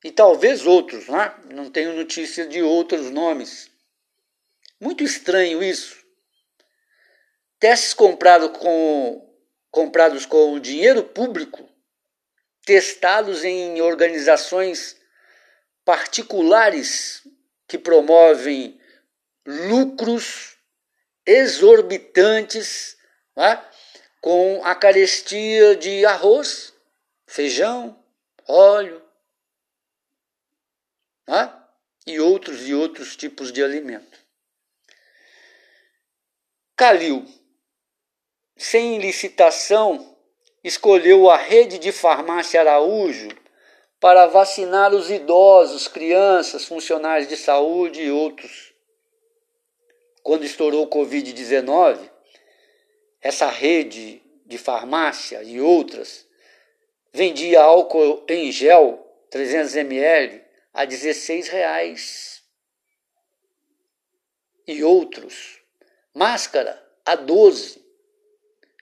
e 0.05 0.11
talvez 0.11 0.67
outros, 0.67 1.09
né? 1.09 1.35
não 1.53 1.71
tenho 1.71 1.95
notícia 1.95 2.47
de 2.47 2.63
outros 2.63 3.11
nomes. 3.11 3.71
Muito 4.81 5.03
estranho 5.03 5.63
isso. 5.63 6.05
Testes 7.59 7.95
comprados 7.95 8.57
com, 8.59 9.35
comprados 9.71 10.27
com 10.27 10.61
dinheiro 10.61 11.03
público, 11.03 11.69
testados 12.65 13.45
em 13.45 13.81
organizações 13.81 14.97
particulares 15.85 17.23
que 17.67 17.79
promovem 17.79 18.79
lucros 19.47 20.57
exorbitantes 21.25 22.97
né, 23.37 23.65
com 24.21 24.61
a 24.65 24.75
carestia 24.75 25.75
de 25.77 26.05
arroz, 26.05 26.75
feijão, 27.27 28.05
óleo 28.47 29.06
né, 31.27 31.53
e 32.07 32.21
outros 32.21 32.67
e 32.69 32.75
outros 32.75 33.17
tipos 33.17 33.53
de 33.53 33.63
alimento. 33.63 34.19
Calil, 36.77 37.27
sem 38.57 38.99
licitação, 38.99 40.17
escolheu 40.63 41.31
a 41.31 41.37
rede 41.37 41.79
de 41.79 41.91
farmácia 41.91 42.61
Araújo 42.61 43.29
para 43.99 44.27
vacinar 44.27 44.95
os 44.95 45.11
idosos, 45.11 45.89
crianças, 45.89 46.65
funcionários 46.65 47.29
de 47.29 47.37
saúde 47.37 48.03
e 48.03 48.11
outros. 48.11 48.75
Quando 50.23 50.45
estourou 50.45 50.85
o 50.85 50.91
Covid-19, 50.91 52.11
essa 53.21 53.49
rede 53.49 54.23
de 54.45 54.59
farmácia 54.59 55.43
e 55.43 55.61
outras 55.61 56.27
vendia 57.13 57.63
álcool 57.63 58.25
em 58.29 58.53
gel 58.53 59.03
300 59.31 59.77
ml 59.77 60.46
a 60.77 60.85
16 60.85 61.49
reais 61.49 62.45
e 64.67 64.85
outros. 64.85 65.63
Máscara 66.13 66.87
a 67.03 67.17
12 67.17 67.83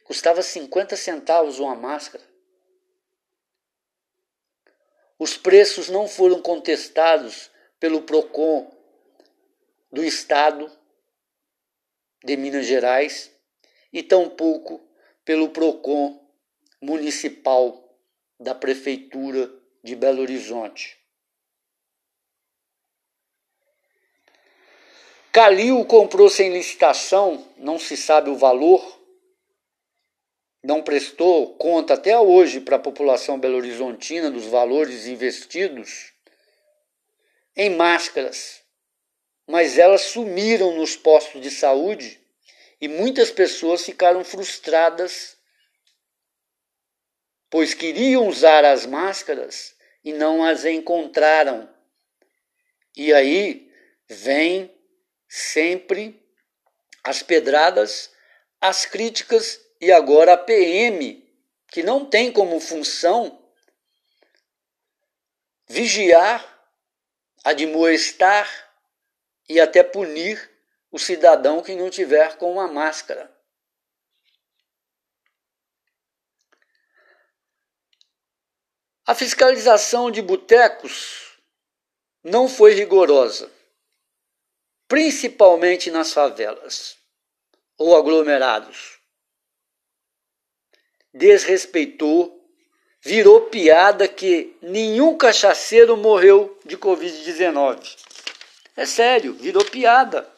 custava 0.02 0.42
50 0.42 0.96
centavos 0.96 1.60
uma 1.60 1.76
máscara. 1.76 2.24
Os 5.16 5.36
preços 5.36 5.88
não 5.88 6.08
foram 6.08 6.42
contestados 6.42 7.48
pelo 7.78 8.02
PROCON 8.02 8.76
do 9.92 10.02
Estado 10.02 10.68
de 12.24 12.36
Minas 12.36 12.66
Gerais 12.66 13.30
e 13.92 14.02
tampouco 14.02 14.82
pelo 15.24 15.50
PROCON 15.50 16.28
municipal 16.80 17.96
da 18.40 18.52
Prefeitura 18.52 19.48
de 19.80 19.94
Belo 19.94 20.22
Horizonte. 20.22 21.03
Calil 25.34 25.84
comprou 25.84 26.30
sem 26.30 26.52
licitação, 26.52 27.44
não 27.56 27.76
se 27.76 27.96
sabe 27.96 28.30
o 28.30 28.36
valor, 28.36 29.00
não 30.62 30.80
prestou 30.80 31.56
conta 31.56 31.94
até 31.94 32.16
hoje 32.16 32.60
para 32.60 32.76
a 32.76 32.78
população 32.78 33.36
belo-horizontina 33.36 34.30
dos 34.30 34.46
valores 34.46 35.08
investidos 35.08 36.12
em 37.56 37.68
máscaras, 37.70 38.62
mas 39.44 39.76
elas 39.76 40.02
sumiram 40.02 40.76
nos 40.76 40.94
postos 40.94 41.42
de 41.42 41.50
saúde 41.50 42.20
e 42.80 42.86
muitas 42.86 43.32
pessoas 43.32 43.84
ficaram 43.84 44.22
frustradas, 44.22 45.36
pois 47.50 47.74
queriam 47.74 48.28
usar 48.28 48.64
as 48.64 48.86
máscaras 48.86 49.74
e 50.04 50.12
não 50.12 50.44
as 50.44 50.64
encontraram. 50.64 51.68
E 52.96 53.12
aí 53.12 53.68
vem 54.08 54.72
sempre 55.34 56.24
as 57.02 57.20
pedradas, 57.20 58.12
as 58.60 58.86
críticas 58.86 59.60
e 59.80 59.90
agora 59.90 60.34
a 60.34 60.38
PM, 60.38 61.28
que 61.66 61.82
não 61.82 62.06
tem 62.06 62.30
como 62.30 62.60
função 62.60 63.44
vigiar, 65.66 66.40
admoestar 67.42 68.48
e 69.48 69.58
até 69.58 69.82
punir 69.82 70.52
o 70.88 71.00
cidadão 71.00 71.60
que 71.60 71.74
não 71.74 71.90
tiver 71.90 72.36
com 72.36 72.52
uma 72.52 72.68
máscara. 72.68 73.28
A 79.04 79.16
fiscalização 79.16 80.12
de 80.12 80.22
botecos 80.22 81.40
não 82.22 82.48
foi 82.48 82.72
rigorosa, 82.72 83.50
principalmente 84.88 85.90
nas 85.90 86.12
favelas 86.12 86.96
ou 87.78 87.96
aglomerados 87.96 88.94
desrespeitou, 91.14 92.44
virou 93.00 93.42
piada 93.42 94.08
que 94.08 94.56
nenhum 94.60 95.16
cachaceiro 95.16 95.96
morreu 95.96 96.58
de 96.64 96.76
Covid-19. 96.76 97.96
É 98.76 98.84
sério, 98.84 99.32
virou 99.34 99.64
piada. 99.64 100.28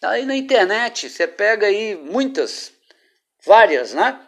Tá 0.00 0.10
aí 0.10 0.24
na 0.24 0.34
internet, 0.34 1.08
você 1.08 1.28
pega 1.28 1.66
aí 1.66 1.94
muitas, 1.94 2.72
várias, 3.44 3.94
né? 3.94 4.20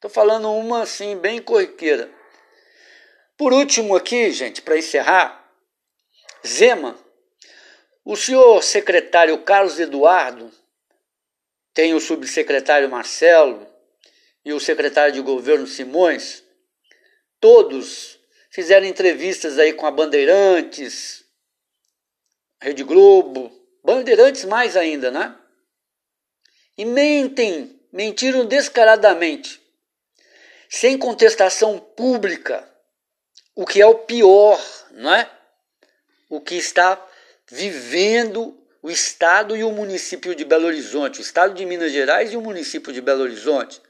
Tô 0.00 0.08
falando 0.08 0.50
uma 0.52 0.82
assim, 0.82 1.16
bem 1.16 1.42
corriqueira. 1.42 2.10
Por 3.36 3.52
último 3.52 3.94
aqui, 3.94 4.30
gente, 4.30 4.62
para 4.62 4.78
encerrar, 4.78 5.44
Zema, 6.46 6.96
o 8.06 8.14
senhor 8.14 8.62
secretário 8.62 9.36
Carlos 9.42 9.80
Eduardo, 9.80 10.52
tem 11.74 11.92
o 11.92 12.00
subsecretário 12.00 12.88
Marcelo, 12.88 13.66
e 14.44 14.52
o 14.52 14.60
secretário 14.60 15.12
de 15.12 15.20
governo 15.20 15.66
Simões, 15.66 16.44
todos 17.40 18.16
fizeram 18.48 18.86
entrevistas 18.86 19.58
aí 19.58 19.72
com 19.72 19.86
a 19.86 19.90
Bandeirantes, 19.90 21.24
Rede 22.62 22.84
Globo, 22.84 23.50
Bandeirantes 23.82 24.44
mais 24.44 24.76
ainda, 24.76 25.10
né? 25.10 25.36
E 26.78 26.84
mentem, 26.84 27.76
mentiram 27.92 28.46
descaradamente, 28.46 29.60
sem 30.70 30.96
contestação 30.96 31.80
pública, 31.80 32.72
o 33.52 33.66
que 33.66 33.82
é 33.82 33.86
o 33.86 33.98
pior, 33.98 34.64
não 34.92 35.12
é? 35.12 35.28
O 36.30 36.40
que 36.40 36.54
está 36.54 37.04
vivendo 37.50 38.56
o 38.82 38.90
Estado 38.90 39.56
e 39.56 39.64
o 39.64 39.72
município 39.72 40.34
de 40.34 40.44
Belo 40.44 40.66
Horizonte, 40.66 41.20
o 41.20 41.22
Estado 41.22 41.54
de 41.54 41.64
Minas 41.66 41.92
Gerais 41.92 42.32
e 42.32 42.36
o 42.36 42.40
município 42.40 42.92
de 42.92 43.00
Belo 43.00 43.22
Horizonte, 43.22 43.80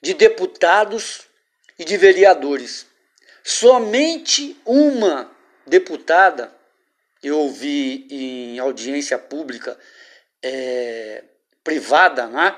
de 0.00 0.14
deputados 0.14 1.22
e 1.78 1.84
de 1.84 1.96
vereadores. 1.96 2.86
Somente 3.44 4.60
uma 4.64 5.30
deputada, 5.66 6.52
eu 7.22 7.38
ouvi 7.38 8.06
em 8.10 8.58
audiência 8.58 9.18
pública 9.18 9.78
é, 10.42 11.24
privada, 11.62 12.26
né? 12.26 12.56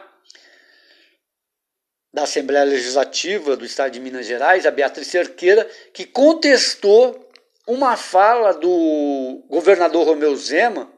da 2.12 2.22
Assembleia 2.22 2.64
Legislativa 2.64 3.56
do 3.56 3.64
Estado 3.64 3.92
de 3.92 4.00
Minas 4.00 4.26
Gerais, 4.26 4.66
a 4.66 4.70
Beatriz 4.70 5.08
Cerqueira, 5.08 5.68
que 5.92 6.06
contestou 6.06 7.27
uma 7.68 7.98
fala 7.98 8.54
do 8.54 9.44
governador 9.46 10.06
Romeu 10.06 10.34
Zema, 10.34 10.90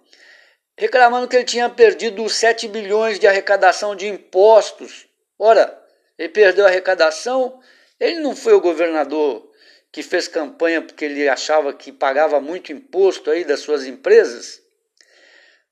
reclamando 0.78 1.26
que 1.26 1.35
ele 1.35 1.44
tinha 1.44 1.68
perdido 1.68 2.28
7 2.28 2.68
bilhões 2.68 3.18
de 3.18 3.26
arrecadação 3.26 3.96
de 3.96 4.06
impostos. 4.06 5.09
Ora, 5.37 5.76
ele 6.16 6.28
perdeu 6.28 6.64
a 6.64 6.68
arrecadação, 6.68 7.61
ele 7.98 8.20
não 8.20 8.37
foi 8.37 8.54
o 8.54 8.61
governador 8.61 9.50
que 9.90 10.00
fez 10.00 10.28
campanha 10.28 10.80
porque 10.80 11.06
ele 11.06 11.28
achava 11.28 11.74
que 11.74 11.90
pagava 11.90 12.40
muito 12.40 12.72
imposto 12.72 13.33
aí 13.33 13.44
das 13.44 13.59
suas 13.59 13.85
empresas? 13.85 14.62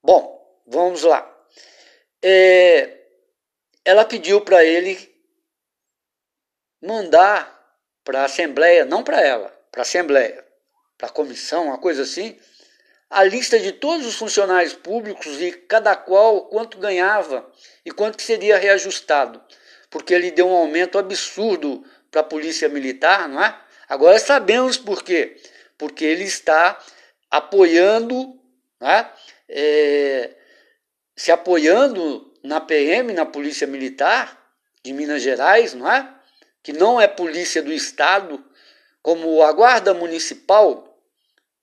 Bom, 0.03 0.45
vamos 0.67 1.05
lá. 1.05 1.33
É, 2.21 3.03
ela 3.85 4.05
pediu 4.05 4.41
para 4.41 4.65
ele 4.65 4.99
mandar 6.83 7.57
para 8.03 8.23
a 8.23 8.25
Assembleia, 8.25 8.85
não 8.85 9.05
para 9.05 9.21
ela, 9.21 9.49
para 9.71 9.83
a 9.83 9.83
Assembleia, 9.83 10.48
para 10.99 11.07
a 11.09 11.13
comissão, 11.13 11.67
uma 11.67 11.79
coisa 11.79 12.03
assim, 12.03 12.37
a 13.09 13.25
lista 13.25 13.59
de 13.59 13.73
todos 13.73 14.07
os 14.07 14.17
funcionários 14.17 14.75
públicos 14.75 15.41
e 15.41 15.53
cada 15.53 15.97
qual 15.97 16.47
quanto 16.47 16.77
ganhava 16.79 17.49
e 17.85 17.91
quanto 17.91 18.21
seria 18.21 18.59
reajustado, 18.59 19.41
porque 19.89 20.13
ele 20.13 20.31
deu 20.31 20.49
um 20.49 20.55
aumento 20.55 20.99
absurdo 20.99 21.85
para 22.11 22.21
a 22.21 22.25
polícia 22.25 22.69
militar, 22.69 23.29
não 23.29 23.43
é? 23.43 23.59
Agora 23.89 24.19
sabemos 24.19 24.77
por 24.77 25.03
quê, 25.03 25.37
porque 25.79 26.05
ele 26.05 26.25
está 26.25 26.79
apoiando, 27.31 28.39
é? 28.81 29.07
É, 29.49 30.31
se 31.17 31.33
apoiando 31.33 32.35
na 32.43 32.61
PM, 32.61 33.13
na 33.13 33.25
Polícia 33.25 33.67
Militar 33.67 34.39
de 34.85 34.93
Minas 34.93 35.23
Gerais, 35.23 35.75
não 35.75 35.91
é? 35.91 36.15
Que 36.63 36.73
não 36.73 37.01
é 37.01 37.09
polícia 37.09 37.63
do 37.63 37.73
Estado, 37.73 38.45
como 39.03 39.43
a 39.43 39.53
Guarda 39.53 39.95
Municipal 39.95 40.88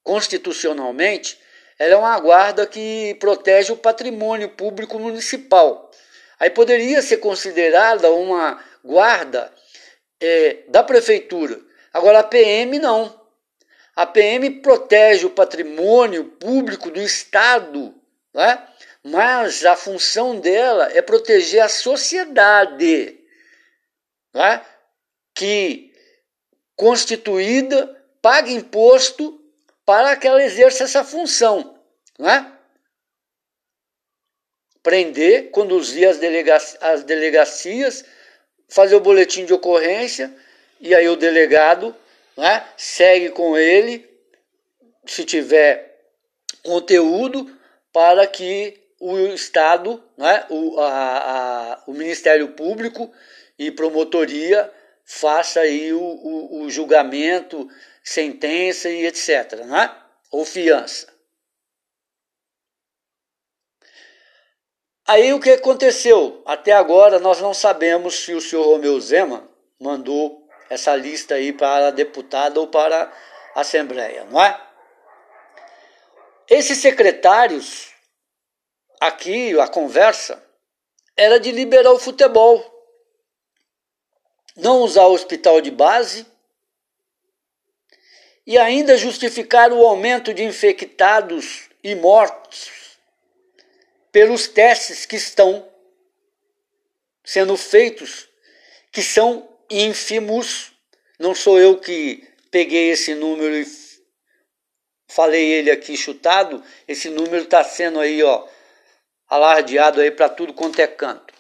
constitucionalmente, 0.06 1.38
ela 1.78 1.94
é 1.94 1.98
uma 1.98 2.18
guarda 2.20 2.66
que 2.66 3.18
protege 3.20 3.74
o 3.74 3.78
patrimônio 3.78 4.50
público 4.50 4.98
municipal. 4.98 5.92
Aí 6.40 6.50
poderia 6.50 7.02
ser 7.02 7.18
considerada 7.18 8.10
uma 8.12 8.64
guarda 8.84 9.52
é, 10.22 10.64
da 10.70 10.84
prefeitura. 10.84 11.60
Agora 11.92 12.20
a 12.20 12.24
PM 12.24 12.78
não. 12.80 13.20
A 13.96 14.06
PM 14.06 14.62
protege 14.62 15.26
o 15.26 15.32
patrimônio 15.32 16.26
público 16.26 16.92
do 16.92 17.02
Estado, 17.02 17.96
né? 18.34 18.64
mas 19.04 19.66
a 19.66 19.76
função 19.76 20.40
dela 20.40 20.92
é 20.94 21.02
proteger 21.02 21.62
a 21.62 21.70
sociedade, 21.70 23.20
né? 24.34 24.62
que 25.34 25.92
constituída 26.76 28.02
paga 28.22 28.52
imposto 28.52 29.45
para 29.86 30.16
que 30.16 30.28
ela 30.28 30.44
exerça 30.44 30.84
essa 30.86 31.04
função. 31.04 31.80
Não 32.18 32.30
é? 32.30 32.52
Prender, 34.82 35.52
conduzir 35.52 36.08
as, 36.08 36.18
delega 36.18 36.58
as 36.82 37.04
delegacias, 37.04 38.04
fazer 38.68 38.96
o 38.96 39.00
boletim 39.00 39.46
de 39.46 39.54
ocorrência, 39.54 40.34
e 40.80 40.94
aí 40.94 41.08
o 41.08 41.16
delegado 41.16 41.96
é? 42.38 42.64
segue 42.78 43.30
com 43.30 43.58
ele, 43.58 44.08
se 45.06 45.24
tiver 45.24 46.00
conteúdo, 46.64 47.56
para 47.94 48.28
que 48.28 48.80
o 49.00 49.18
Estado, 49.28 50.04
é? 50.20 50.46
o, 50.50 50.80
a, 50.80 51.74
a, 51.74 51.84
o 51.88 51.94
Ministério 51.94 52.50
Público 52.50 53.12
e 53.58 53.72
promotoria 53.72 54.72
faça 55.06 55.62
aí 55.62 55.94
o, 55.94 56.02
o, 56.02 56.62
o 56.64 56.70
julgamento 56.70 57.70
sentença 58.06 58.88
e 58.88 59.08
etc. 59.08 59.66
Não 59.66 59.76
é? 59.76 60.06
Ou 60.32 60.46
fiança. 60.46 61.12
Aí 65.08 65.34
o 65.34 65.40
que 65.40 65.52
aconteceu? 65.52 66.42
Até 66.46 66.72
agora 66.72 67.20
nós 67.20 67.42
não 67.42 67.54
sabemos 67.54 68.24
se 68.24 68.34
o 68.34 68.42
senhor 68.42 68.66
Romeu 68.66 69.00
Zema 69.00 69.50
mandou 69.80 70.48
essa 70.70 70.96
lista 70.96 71.36
aí 71.36 71.52
para 71.52 71.88
a 71.88 71.92
deputada 71.92 72.60
ou 72.60 72.68
para 72.68 73.12
a 73.54 73.62
Assembleia, 73.62 74.26
não 74.26 74.44
é? 74.44 74.62
Esses 76.50 76.80
secretários, 76.80 77.92
aqui 79.00 79.60
a 79.60 79.68
conversa, 79.68 80.44
era 81.16 81.40
de 81.40 81.52
liberar 81.52 81.92
o 81.92 82.00
futebol. 82.00 82.64
Não 84.56 84.82
usar 84.82 85.06
o 85.06 85.14
hospital 85.14 85.62
de 85.62 85.72
base 85.72 86.26
e 88.46 88.58
ainda 88.58 88.98
justificar 88.98 89.72
o 89.72 89.86
aumento 89.86 90.34
de 90.34 90.44
infectados 90.44 91.70
e 91.84 91.96
mortos 91.96 92.70
pelos 94.12 94.48
testes 94.48 95.06
que 95.06 95.16
estão 95.16 95.68
sendo 97.24 97.58
feitos, 97.58 98.30
que 98.92 99.02
são 99.02 99.50
ínfimos. 99.70 100.72
Não 101.20 101.34
sou 101.34 101.60
eu 101.60 101.80
que 101.80 102.24
peguei 102.52 102.92
esse 102.92 103.16
número 103.16 103.56
e 103.56 103.66
falei 105.08 105.44
ele 105.44 105.72
aqui 105.72 105.98
chutado, 105.98 106.64
esse 106.88 107.10
número 107.10 107.44
está 107.44 107.64
sendo 107.64 108.00
aí, 108.00 108.22
ó, 108.22 108.48
alardeado 109.28 110.02
aí 110.02 110.12
para 110.12 110.30
tudo 110.30 110.54
quanto 110.54 110.80
é 110.80 110.88
canto. 110.88 111.34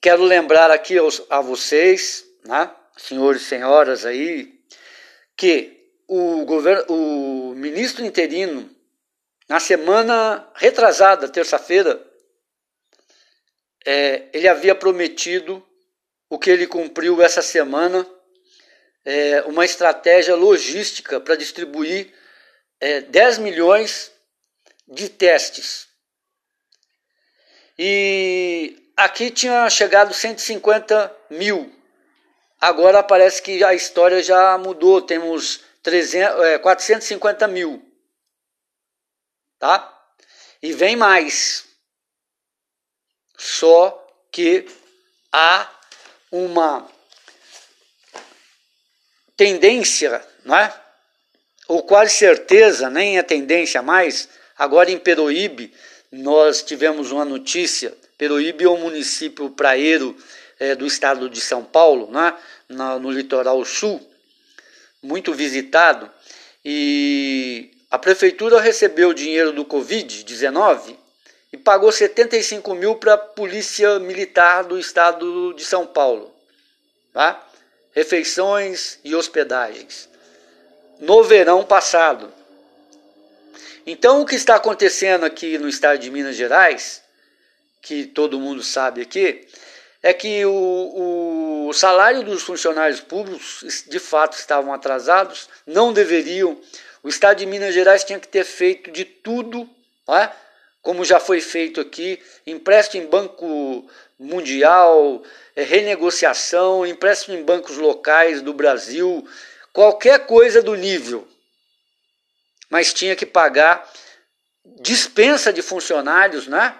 Quero 0.00 0.24
lembrar 0.24 0.70
aqui 0.70 0.98
aos, 0.98 1.22
a 1.30 1.40
vocês, 1.40 2.24
né, 2.44 2.70
senhores 2.96 3.42
e 3.42 3.44
senhoras 3.44 4.04
aí, 4.04 4.58
que 5.36 5.81
o, 6.14 6.44
governo, 6.44 6.84
o 6.88 7.54
ministro 7.54 8.04
interino, 8.04 8.70
na 9.48 9.58
semana 9.58 10.46
retrasada, 10.54 11.26
terça-feira, 11.26 12.06
é, 13.86 14.28
ele 14.34 14.46
havia 14.46 14.74
prometido 14.74 15.66
o 16.28 16.38
que 16.38 16.50
ele 16.50 16.66
cumpriu 16.66 17.22
essa 17.22 17.40
semana, 17.40 18.06
é, 19.06 19.40
uma 19.42 19.64
estratégia 19.64 20.36
logística 20.36 21.18
para 21.18 21.34
distribuir 21.34 22.12
é, 22.78 23.00
10 23.00 23.38
milhões 23.38 24.12
de 24.86 25.08
testes. 25.08 25.88
E 27.78 28.76
aqui 28.94 29.30
tinha 29.30 29.68
chegado 29.70 30.12
150 30.12 31.16
mil. 31.30 31.74
Agora 32.60 33.02
parece 33.02 33.40
que 33.40 33.64
a 33.64 33.72
história 33.72 34.22
já 34.22 34.58
mudou. 34.58 35.00
Temos 35.00 35.71
300, 35.82 36.44
é, 36.44 36.58
450 36.58 37.48
mil. 37.48 37.82
Tá? 39.58 39.88
E 40.62 40.72
vem 40.72 40.96
mais. 40.96 41.64
Só 43.36 43.98
que 44.30 44.66
há 45.32 45.68
uma 46.30 46.88
tendência, 49.36 50.24
não 50.44 50.56
é? 50.56 50.80
Ou 51.66 51.82
quase 51.82 52.14
certeza, 52.14 52.88
nem 52.88 53.18
é 53.18 53.22
tendência 53.22 53.82
mais. 53.82 54.28
Agora 54.56 54.90
em 54.90 54.98
Peroíbe, 54.98 55.74
nós 56.10 56.62
tivemos 56.62 57.10
uma 57.10 57.24
notícia. 57.24 57.96
Peroíbe 58.16 58.64
é 58.64 58.68
um 58.68 58.78
município 58.78 59.50
praeiro 59.50 60.16
é, 60.60 60.74
do 60.74 60.86
estado 60.86 61.28
de 61.28 61.40
São 61.40 61.64
Paulo, 61.64 62.10
né? 62.10 62.36
no, 62.68 62.98
no 63.00 63.10
litoral 63.10 63.64
sul 63.64 64.11
muito 65.02 65.34
visitado, 65.34 66.10
e 66.64 67.70
a 67.90 67.98
prefeitura 67.98 68.60
recebeu 68.60 69.10
o 69.10 69.14
dinheiro 69.14 69.52
do 69.52 69.64
Covid-19 69.64 70.96
e 71.52 71.56
pagou 71.58 71.92
75 71.92 72.74
mil 72.74 72.94
para 72.96 73.14
a 73.14 73.18
Polícia 73.18 73.98
Militar 73.98 74.64
do 74.64 74.78
Estado 74.78 75.52
de 75.54 75.64
São 75.64 75.86
Paulo. 75.86 76.34
Tá? 77.12 77.46
Refeições 77.92 78.98
e 79.04 79.14
hospedagens. 79.14 80.08
No 80.98 81.22
verão 81.22 81.64
passado. 81.64 82.32
Então, 83.84 84.22
o 84.22 84.26
que 84.26 84.36
está 84.36 84.54
acontecendo 84.54 85.24
aqui 85.24 85.58
no 85.58 85.68
estado 85.68 85.98
de 85.98 86.10
Minas 86.10 86.36
Gerais, 86.36 87.02
que 87.82 88.06
todo 88.06 88.38
mundo 88.38 88.62
sabe 88.62 89.02
aqui, 89.02 89.46
é 90.02 90.12
que 90.12 90.44
o, 90.44 91.68
o 91.68 91.72
salário 91.72 92.24
dos 92.24 92.42
funcionários 92.42 93.00
públicos 93.00 93.84
de 93.88 93.98
fato 93.98 94.36
estavam 94.36 94.72
atrasados, 94.72 95.48
não 95.66 95.92
deveriam. 95.92 96.60
O 97.02 97.08
estado 97.08 97.38
de 97.38 97.46
Minas 97.46 97.72
Gerais 97.72 98.02
tinha 98.02 98.18
que 98.18 98.28
ter 98.28 98.44
feito 98.44 98.90
de 98.90 99.04
tudo, 99.04 99.68
é? 100.08 100.30
como 100.82 101.04
já 101.04 101.20
foi 101.20 101.40
feito 101.40 101.80
aqui, 101.80 102.20
empréstimo 102.44 103.04
em 103.04 103.06
banco 103.06 103.88
mundial, 104.18 105.22
é, 105.54 105.62
renegociação, 105.62 106.84
empréstimo 106.84 107.36
em 107.36 107.44
bancos 107.44 107.76
locais 107.76 108.42
do 108.42 108.52
Brasil, 108.52 109.26
qualquer 109.72 110.26
coisa 110.26 110.60
do 110.60 110.74
nível. 110.74 111.26
Mas 112.68 112.92
tinha 112.92 113.14
que 113.14 113.26
pagar 113.26 113.88
dispensa 114.80 115.52
de 115.52 115.62
funcionários, 115.62 116.48
né? 116.48 116.74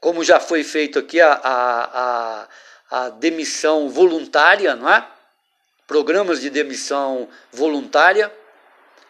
Como 0.00 0.24
já 0.24 0.40
foi 0.40 0.64
feito 0.64 0.98
aqui, 0.98 1.20
a, 1.20 1.32
a, 1.32 1.92
a, 1.92 2.48
a 2.90 3.08
demissão 3.10 3.88
voluntária, 3.90 4.74
não 4.74 4.90
é? 4.90 5.06
Programas 5.86 6.40
de 6.40 6.48
demissão 6.48 7.28
voluntária. 7.52 8.32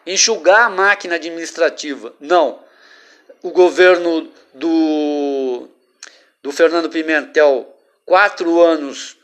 Enxugar 0.05 0.65
a 0.65 0.69
máquina 0.69 1.15
administrativa. 1.15 2.13
Não. 2.19 2.59
O 3.41 3.51
governo 3.51 4.31
do, 4.53 5.69
do 6.41 6.51
Fernando 6.51 6.89
Pimentel, 6.89 7.73
quatro 8.05 8.61
anos, 8.61 9.17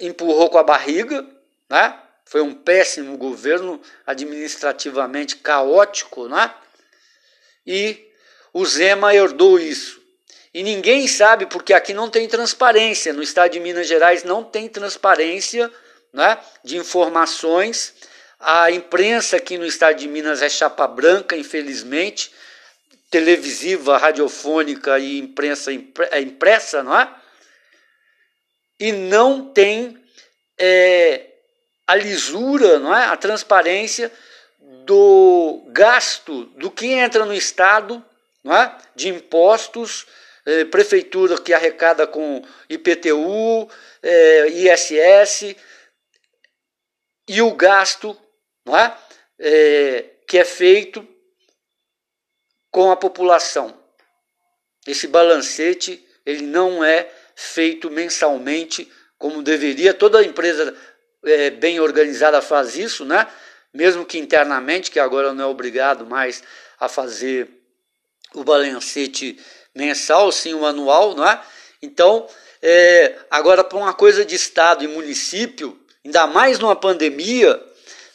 empurrou 0.00 0.48
com 0.50 0.58
a 0.58 0.62
barriga, 0.62 1.26
né? 1.68 1.98
Foi 2.24 2.42
um 2.42 2.52
péssimo 2.52 3.16
governo, 3.16 3.80
administrativamente 4.06 5.36
caótico, 5.36 6.28
né? 6.28 6.54
E 7.66 8.06
o 8.52 8.64
Zema 8.66 9.14
herdou 9.14 9.58
isso. 9.58 9.97
E 10.58 10.62
ninguém 10.64 11.06
sabe, 11.06 11.46
porque 11.46 11.72
aqui 11.72 11.94
não 11.94 12.10
tem 12.10 12.26
transparência. 12.26 13.12
No 13.12 13.22
estado 13.22 13.52
de 13.52 13.60
Minas 13.60 13.86
Gerais 13.86 14.24
não 14.24 14.42
tem 14.42 14.68
transparência 14.68 15.70
né, 16.12 16.36
de 16.64 16.76
informações. 16.76 17.94
A 18.40 18.68
imprensa 18.68 19.36
aqui 19.36 19.56
no 19.56 19.64
estado 19.64 19.98
de 19.98 20.08
Minas 20.08 20.42
é 20.42 20.48
chapa 20.48 20.84
branca, 20.88 21.36
infelizmente. 21.36 22.32
Televisiva, 23.08 23.98
radiofônica 23.98 24.98
e 24.98 25.20
imprensa 25.20 25.70
é 26.10 26.20
impressa, 26.20 26.82
não 26.82 26.98
é? 26.98 27.08
E 28.80 28.90
não 28.90 29.52
tem 29.52 29.96
é, 30.58 31.34
a 31.86 31.94
lisura, 31.94 32.80
não 32.80 32.92
é? 32.92 33.04
a 33.04 33.16
transparência 33.16 34.10
do 34.84 35.62
gasto 35.68 36.46
do 36.56 36.68
que 36.68 36.86
entra 36.86 37.24
no 37.24 37.32
Estado 37.32 38.04
não 38.42 38.56
é? 38.56 38.76
de 38.96 39.08
impostos 39.08 40.04
é, 40.48 40.64
prefeitura 40.64 41.38
que 41.38 41.52
arrecada 41.52 42.06
com 42.06 42.42
IPTU, 42.70 43.68
é, 44.02 44.48
ISS, 44.48 45.54
e 47.28 47.42
o 47.42 47.52
gasto 47.54 48.16
não 48.64 48.74
é? 48.74 48.96
é? 49.38 50.04
que 50.26 50.38
é 50.38 50.44
feito 50.46 51.06
com 52.70 52.90
a 52.90 52.96
população. 52.96 53.78
Esse 54.86 55.06
balancete 55.06 56.02
ele 56.24 56.46
não 56.46 56.82
é 56.82 57.10
feito 57.36 57.90
mensalmente 57.90 58.90
como 59.18 59.42
deveria. 59.42 59.92
Toda 59.92 60.24
empresa 60.24 60.74
é, 61.26 61.50
bem 61.50 61.78
organizada 61.78 62.40
faz 62.40 62.74
isso, 62.74 63.04
né? 63.04 63.26
mesmo 63.74 64.06
que 64.06 64.16
internamente, 64.16 64.90
que 64.90 64.98
agora 64.98 65.34
não 65.34 65.44
é 65.44 65.46
obrigado 65.46 66.06
mais 66.06 66.42
a 66.80 66.88
fazer 66.88 67.50
o 68.32 68.42
balancete 68.42 69.38
mensal, 69.78 70.32
sim 70.32 70.54
o 70.54 70.66
anual, 70.66 71.14
não 71.14 71.26
é? 71.26 71.40
Então, 71.80 72.26
é, 72.60 73.16
agora 73.30 73.62
para 73.62 73.78
uma 73.78 73.94
coisa 73.94 74.24
de 74.24 74.34
estado 74.34 74.82
e 74.82 74.88
município, 74.88 75.78
ainda 76.04 76.26
mais 76.26 76.58
numa 76.58 76.74
pandemia 76.74 77.62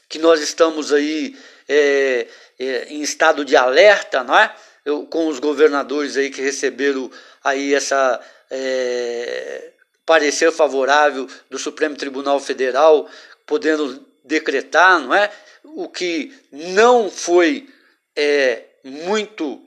que 0.09 0.19
nós 0.19 0.41
estamos 0.41 0.91
aí 0.91 1.37
é, 1.69 2.27
é, 2.59 2.85
em 2.89 3.01
estado 3.01 3.45
de 3.45 3.55
alerta, 3.55 4.25
não 4.25 4.37
é? 4.37 4.53
Eu, 4.83 5.05
com 5.05 5.27
os 5.27 5.39
governadores 5.39 6.17
aí 6.17 6.29
que 6.29 6.41
receberam 6.41 7.09
aí 7.41 7.73
essa 7.73 8.19
é, 8.51 9.71
parecer 10.05 10.51
favorável 10.51 11.25
do 11.49 11.57
Supremo 11.57 11.95
Tribunal 11.95 12.41
Federal, 12.41 13.09
podendo 13.45 14.05
decretar, 14.25 14.99
não 14.99 15.15
é? 15.15 15.31
O 15.63 15.87
que 15.87 16.37
não 16.51 17.09
foi 17.09 17.69
é, 18.17 18.63
muito 18.83 19.65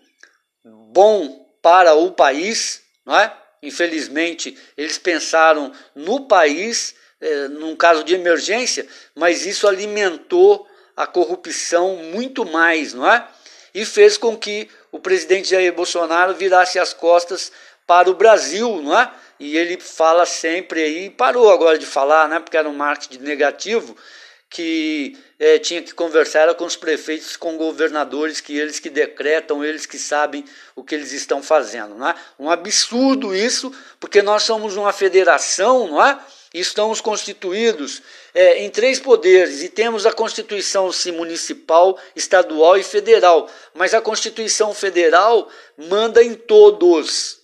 bom 0.63 1.46
para 1.67 1.95
o 1.95 2.13
país, 2.13 2.81
não 3.05 3.19
é? 3.19 3.33
Infelizmente, 3.61 4.57
eles 4.77 4.99
pensaram 4.99 5.73
no 5.97 6.29
país, 6.29 6.95
é, 7.21 7.49
num 7.49 7.75
caso 7.75 8.05
de 8.05 8.15
emergência, 8.15 8.87
mas 9.17 9.45
isso 9.45 9.67
alimentou 9.67 10.65
a 10.97 11.09
corrupção 11.09 11.97
muito 11.97 12.45
mais, 12.45 12.95
não 12.95 13.11
é? 13.11 13.27
E 13.75 13.85
fez 13.85 14.17
com 14.17 14.37
que 14.37 14.71
o 14.93 15.01
presidente 15.01 15.51
Jair 15.51 15.73
Bolsonaro 15.73 16.35
virasse 16.35 16.79
as 16.79 16.93
costas 16.93 17.51
para 17.85 18.09
o 18.09 18.15
Brasil, 18.15 18.81
não 18.81 18.97
é? 18.97 19.11
E 19.41 19.57
ele 19.57 19.81
fala 19.81 20.25
sempre 20.25 20.85
aí, 20.85 21.11
parou 21.11 21.51
agora 21.51 21.77
de 21.77 21.85
falar, 21.85 22.29
né? 22.29 22.39
Porque 22.39 22.57
era 22.57 22.69
um 22.69 22.77
marketing 22.77 23.25
negativo, 23.25 23.97
que 24.49 25.19
é, 25.39 25.59
tinha 25.59 25.83
que 25.83 25.93
conversar 25.93 26.55
com 26.55 26.65
os 26.65 26.77
prefeitos, 26.77 27.37
com 27.37 27.57
governadores, 27.57 28.41
que 28.41 28.57
eles 28.57 28.79
que 28.79 28.89
decretam, 28.89 29.65
eles 29.65 29.87
que 29.87 29.99
sabem 29.99 30.45
o 30.75 30.85
que 30.85 30.95
eles 30.95 31.13
estão 31.13 31.43
fazendo. 31.43 31.95
Não 31.95 32.09
é? 32.09 32.15
Um 32.39 32.51
absurdo 32.51 33.35
isso, 33.35 33.73
porque 33.99 34.23
nós 34.23 34.45
somos 34.45 34.77
uma 34.77 34.93
federação, 34.93 35.89
não 35.89 36.05
é? 36.05 36.19
Estamos 36.55 37.03
constituídos 37.03 38.03
é, 38.33 38.65
em 38.65 38.71
três 38.71 38.99
poderes 38.99 39.63
e 39.63 39.69
temos 39.69 40.07
a 40.07 40.13
Constituição 40.13 40.91
sim, 40.91 41.13
municipal, 41.13 41.99
estadual 42.15 42.79
e 42.79 42.83
federal. 42.83 43.51
Mas 43.75 43.93
a 43.93 44.01
Constituição 44.01 44.73
federal 44.73 45.51
manda 45.77 46.23
em 46.23 46.35
todos, 46.35 47.41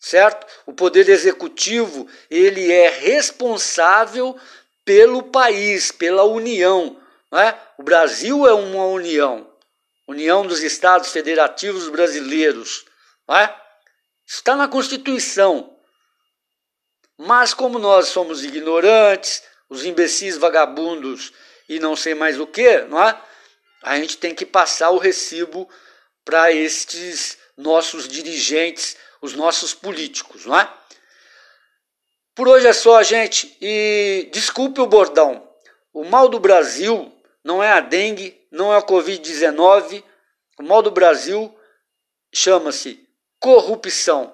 certo? 0.00 0.44
O 0.66 0.72
poder 0.72 1.08
executivo 1.08 2.08
ele 2.28 2.72
é 2.72 2.88
responsável 2.88 4.36
pelo 4.84 5.22
país, 5.24 5.90
pela 5.92 6.24
União. 6.24 7.00
Não 7.30 7.38
é? 7.38 7.58
O 7.78 7.82
Brasil 7.82 8.46
é 8.46 8.52
uma 8.52 8.86
união, 8.86 9.50
União 10.06 10.46
dos 10.46 10.62
Estados 10.62 11.10
Federativos 11.10 11.88
Brasileiros. 11.88 12.84
Não 13.26 13.36
é? 13.36 13.56
Está 14.26 14.54
na 14.56 14.68
Constituição. 14.68 15.76
Mas 17.18 17.54
como 17.54 17.78
nós 17.78 18.08
somos 18.08 18.44
ignorantes, 18.44 19.42
os 19.68 19.84
imbecis 19.84 20.36
vagabundos 20.36 21.32
e 21.68 21.78
não 21.78 21.96
sei 21.96 22.14
mais 22.14 22.38
o 22.38 22.46
que, 22.46 22.80
não 22.82 23.02
é? 23.02 23.18
A 23.82 23.96
gente 23.96 24.16
tem 24.18 24.34
que 24.34 24.44
passar 24.44 24.90
o 24.90 24.98
recibo 24.98 25.68
para 26.24 26.52
estes 26.52 27.38
nossos 27.56 28.06
dirigentes, 28.06 28.96
os 29.20 29.34
nossos 29.34 29.72
políticos, 29.72 30.46
não 30.46 30.58
é? 30.58 30.72
Por 32.34 32.48
hoje 32.48 32.66
é 32.66 32.72
só, 32.72 33.02
gente, 33.02 33.54
e 33.60 34.30
desculpe 34.32 34.80
o 34.80 34.86
bordão. 34.86 35.46
O 35.92 36.02
mal 36.02 36.28
do 36.30 36.40
Brasil 36.40 37.12
não 37.44 37.62
é 37.62 37.70
a 37.70 37.80
dengue, 37.80 38.40
não 38.50 38.72
é 38.72 38.78
a 38.78 38.82
Covid-19. 38.82 40.02
O 40.58 40.62
mal 40.62 40.80
do 40.80 40.90
Brasil 40.90 41.54
chama-se 42.32 43.06
corrupção, 43.38 44.32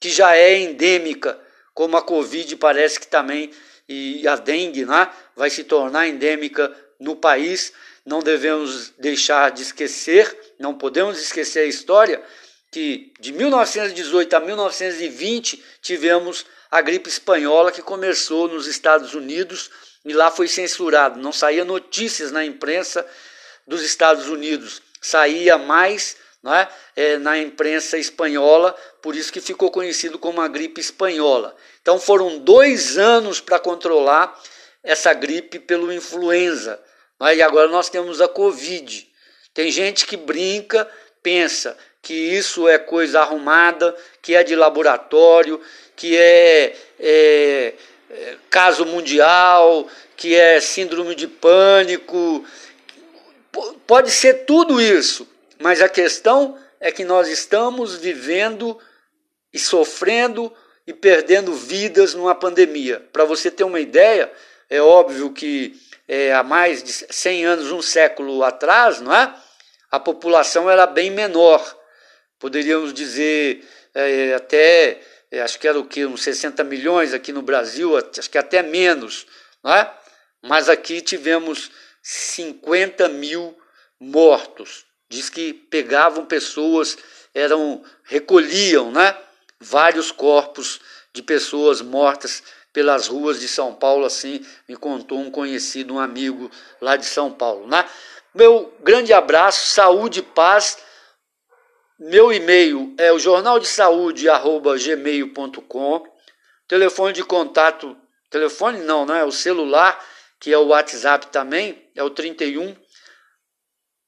que 0.00 0.08
já 0.08 0.34
é 0.34 0.60
endêmica, 0.60 1.38
como 1.74 1.96
a 1.96 2.02
Covid 2.02 2.56
parece 2.56 2.98
que 2.98 3.06
também, 3.06 3.50
e 3.86 4.26
a 4.26 4.36
dengue 4.36 4.86
né, 4.86 5.10
vai 5.36 5.50
se 5.50 5.64
tornar 5.64 6.08
endêmica 6.08 6.74
no 6.98 7.14
país. 7.14 7.72
Não 8.06 8.20
devemos 8.20 8.94
deixar 8.98 9.50
de 9.50 9.60
esquecer, 9.60 10.54
não 10.58 10.74
podemos 10.74 11.20
esquecer 11.20 11.60
a 11.60 11.66
história 11.66 12.22
que 12.70 13.12
de 13.18 13.32
1918 13.32 14.36
a 14.36 14.40
1920 14.40 15.62
tivemos 15.82 16.46
a 16.70 16.80
gripe 16.80 17.08
espanhola 17.08 17.72
que 17.72 17.82
começou 17.82 18.48
nos 18.48 18.66
Estados 18.66 19.14
Unidos 19.14 19.70
e 20.04 20.12
lá 20.12 20.30
foi 20.30 20.48
censurado. 20.48 21.20
Não 21.20 21.32
saía 21.32 21.64
notícias 21.64 22.30
na 22.30 22.44
imprensa 22.44 23.06
dos 23.66 23.82
Estados 23.82 24.28
Unidos, 24.28 24.80
saía 25.00 25.58
mais 25.58 26.16
não 26.42 26.54
é? 26.54 26.68
na 27.18 27.38
imprensa 27.38 27.98
espanhola, 27.98 28.74
por 29.02 29.14
isso 29.14 29.32
que 29.32 29.40
ficou 29.40 29.70
conhecido 29.70 30.18
como 30.18 30.40
a 30.40 30.48
gripe 30.48 30.80
espanhola. 30.80 31.54
Então 31.82 31.98
foram 31.98 32.38
dois 32.38 32.96
anos 32.96 33.40
para 33.40 33.58
controlar 33.58 34.38
essa 34.82 35.12
gripe 35.12 35.58
pelo 35.58 35.92
influenza. 35.92 36.80
É? 37.22 37.36
E 37.36 37.42
agora 37.42 37.68
nós 37.68 37.88
temos 37.88 38.20
a 38.20 38.28
Covid. 38.28 39.08
Tem 39.52 39.70
gente 39.70 40.06
que 40.06 40.16
brinca, 40.16 40.88
pensa 41.22 41.76
que 42.02 42.14
isso 42.14 42.66
é 42.66 42.78
coisa 42.78 43.20
arrumada, 43.20 43.94
que 44.22 44.34
é 44.34 44.42
de 44.42 44.56
laboratório, 44.56 45.60
que 46.00 46.16
é, 46.16 46.74
é, 46.98 47.74
caso 48.48 48.86
mundial, 48.86 49.86
que 50.16 50.34
é 50.34 50.58
síndrome 50.58 51.14
de 51.14 51.28
pânico. 51.28 52.42
Pode 53.86 54.10
ser 54.10 54.46
tudo 54.46 54.80
isso, 54.80 55.28
Mas 55.58 55.82
a 55.82 55.90
questão 55.90 56.56
é 56.80 56.90
que 56.90 57.04
nós 57.04 57.28
estamos 57.28 57.96
vivendo 57.96 58.80
e 59.52 59.58
sofrendo 59.58 60.50
e 60.86 60.94
perdendo 60.94 61.52
vidas 61.52 62.14
numa 62.14 62.34
pandemia. 62.34 63.06
Para 63.12 63.26
você 63.26 63.50
ter 63.50 63.64
uma 63.64 63.78
ideia, 63.78 64.32
é 64.70 64.80
óbvio 64.80 65.30
que 65.34 65.78
é, 66.08 66.32
há 66.32 66.42
mais 66.42 66.82
de 66.82 66.92
100 66.92 67.44
anos, 67.44 67.72
um 67.72 67.82
século 67.82 68.42
atrás, 68.42 69.02
não 69.02 69.14
é? 69.14 69.34
a 69.90 70.00
população 70.00 70.70
era 70.70 70.86
bem 70.86 71.10
menor. 71.10 71.60
Poderíamos 72.38 72.94
dizer 72.94 73.62
é, 73.94 74.32
até, 74.32 74.98
é, 75.30 75.40
acho 75.40 75.58
que 75.58 75.68
era 75.68 75.78
o 75.78 75.84
que, 75.84 76.04
uns 76.04 76.22
60 76.22 76.64
milhões 76.64 77.14
aqui 77.14 77.32
no 77.32 77.42
Brasil, 77.42 77.96
acho 77.96 78.28
que 78.28 78.38
até 78.38 78.62
menos. 78.62 79.26
Não 79.62 79.72
é? 79.72 79.92
Mas 80.42 80.68
aqui 80.68 81.00
tivemos 81.00 81.70
50 82.02 83.08
mil 83.08 83.56
mortos. 83.98 84.84
Diz 85.08 85.28
que 85.28 85.52
pegavam 85.52 86.24
pessoas, 86.26 86.96
eram 87.34 87.82
recolhiam, 88.04 88.90
né? 88.90 89.16
Vários 89.60 90.10
corpos 90.10 90.80
de 91.12 91.22
pessoas 91.22 91.80
mortas 91.80 92.42
pelas 92.72 93.08
ruas 93.08 93.40
de 93.40 93.48
São 93.48 93.74
Paulo, 93.74 94.06
assim 94.06 94.44
me 94.68 94.76
contou 94.76 95.18
um 95.18 95.30
conhecido, 95.30 95.94
um 95.94 95.98
amigo 95.98 96.50
lá 96.80 96.96
de 96.96 97.04
São 97.04 97.30
Paulo, 97.30 97.66
né? 97.66 97.84
Meu 98.32 98.72
grande 98.80 99.12
abraço, 99.12 99.66
saúde 99.66 100.20
e 100.20 100.22
paz. 100.22 100.78
Meu 102.02 102.32
e-mail 102.32 102.94
é 102.96 103.12
o 103.12 103.18
jornaldesaúde@gmail.com. 103.18 106.02
Telefone 106.66 107.12
de 107.12 107.22
contato, 107.22 107.94
telefone 108.30 108.78
não, 108.78 109.04
né? 109.04 109.22
O 109.22 109.30
celular, 109.30 110.02
que 110.40 110.50
é 110.50 110.56
o 110.56 110.68
WhatsApp 110.68 111.26
também, 111.26 111.92
é 111.94 112.02
o 112.02 112.08
31 112.08 112.74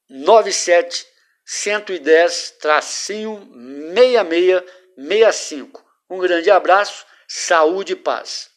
97 0.09 1.05
110 1.45 2.55
tracinho 2.59 3.47
6665. 3.93 5.85
Um 6.09 6.17
grande 6.17 6.49
abraço, 6.49 7.05
saúde 7.27 7.93
e 7.93 7.95
paz. 7.95 8.49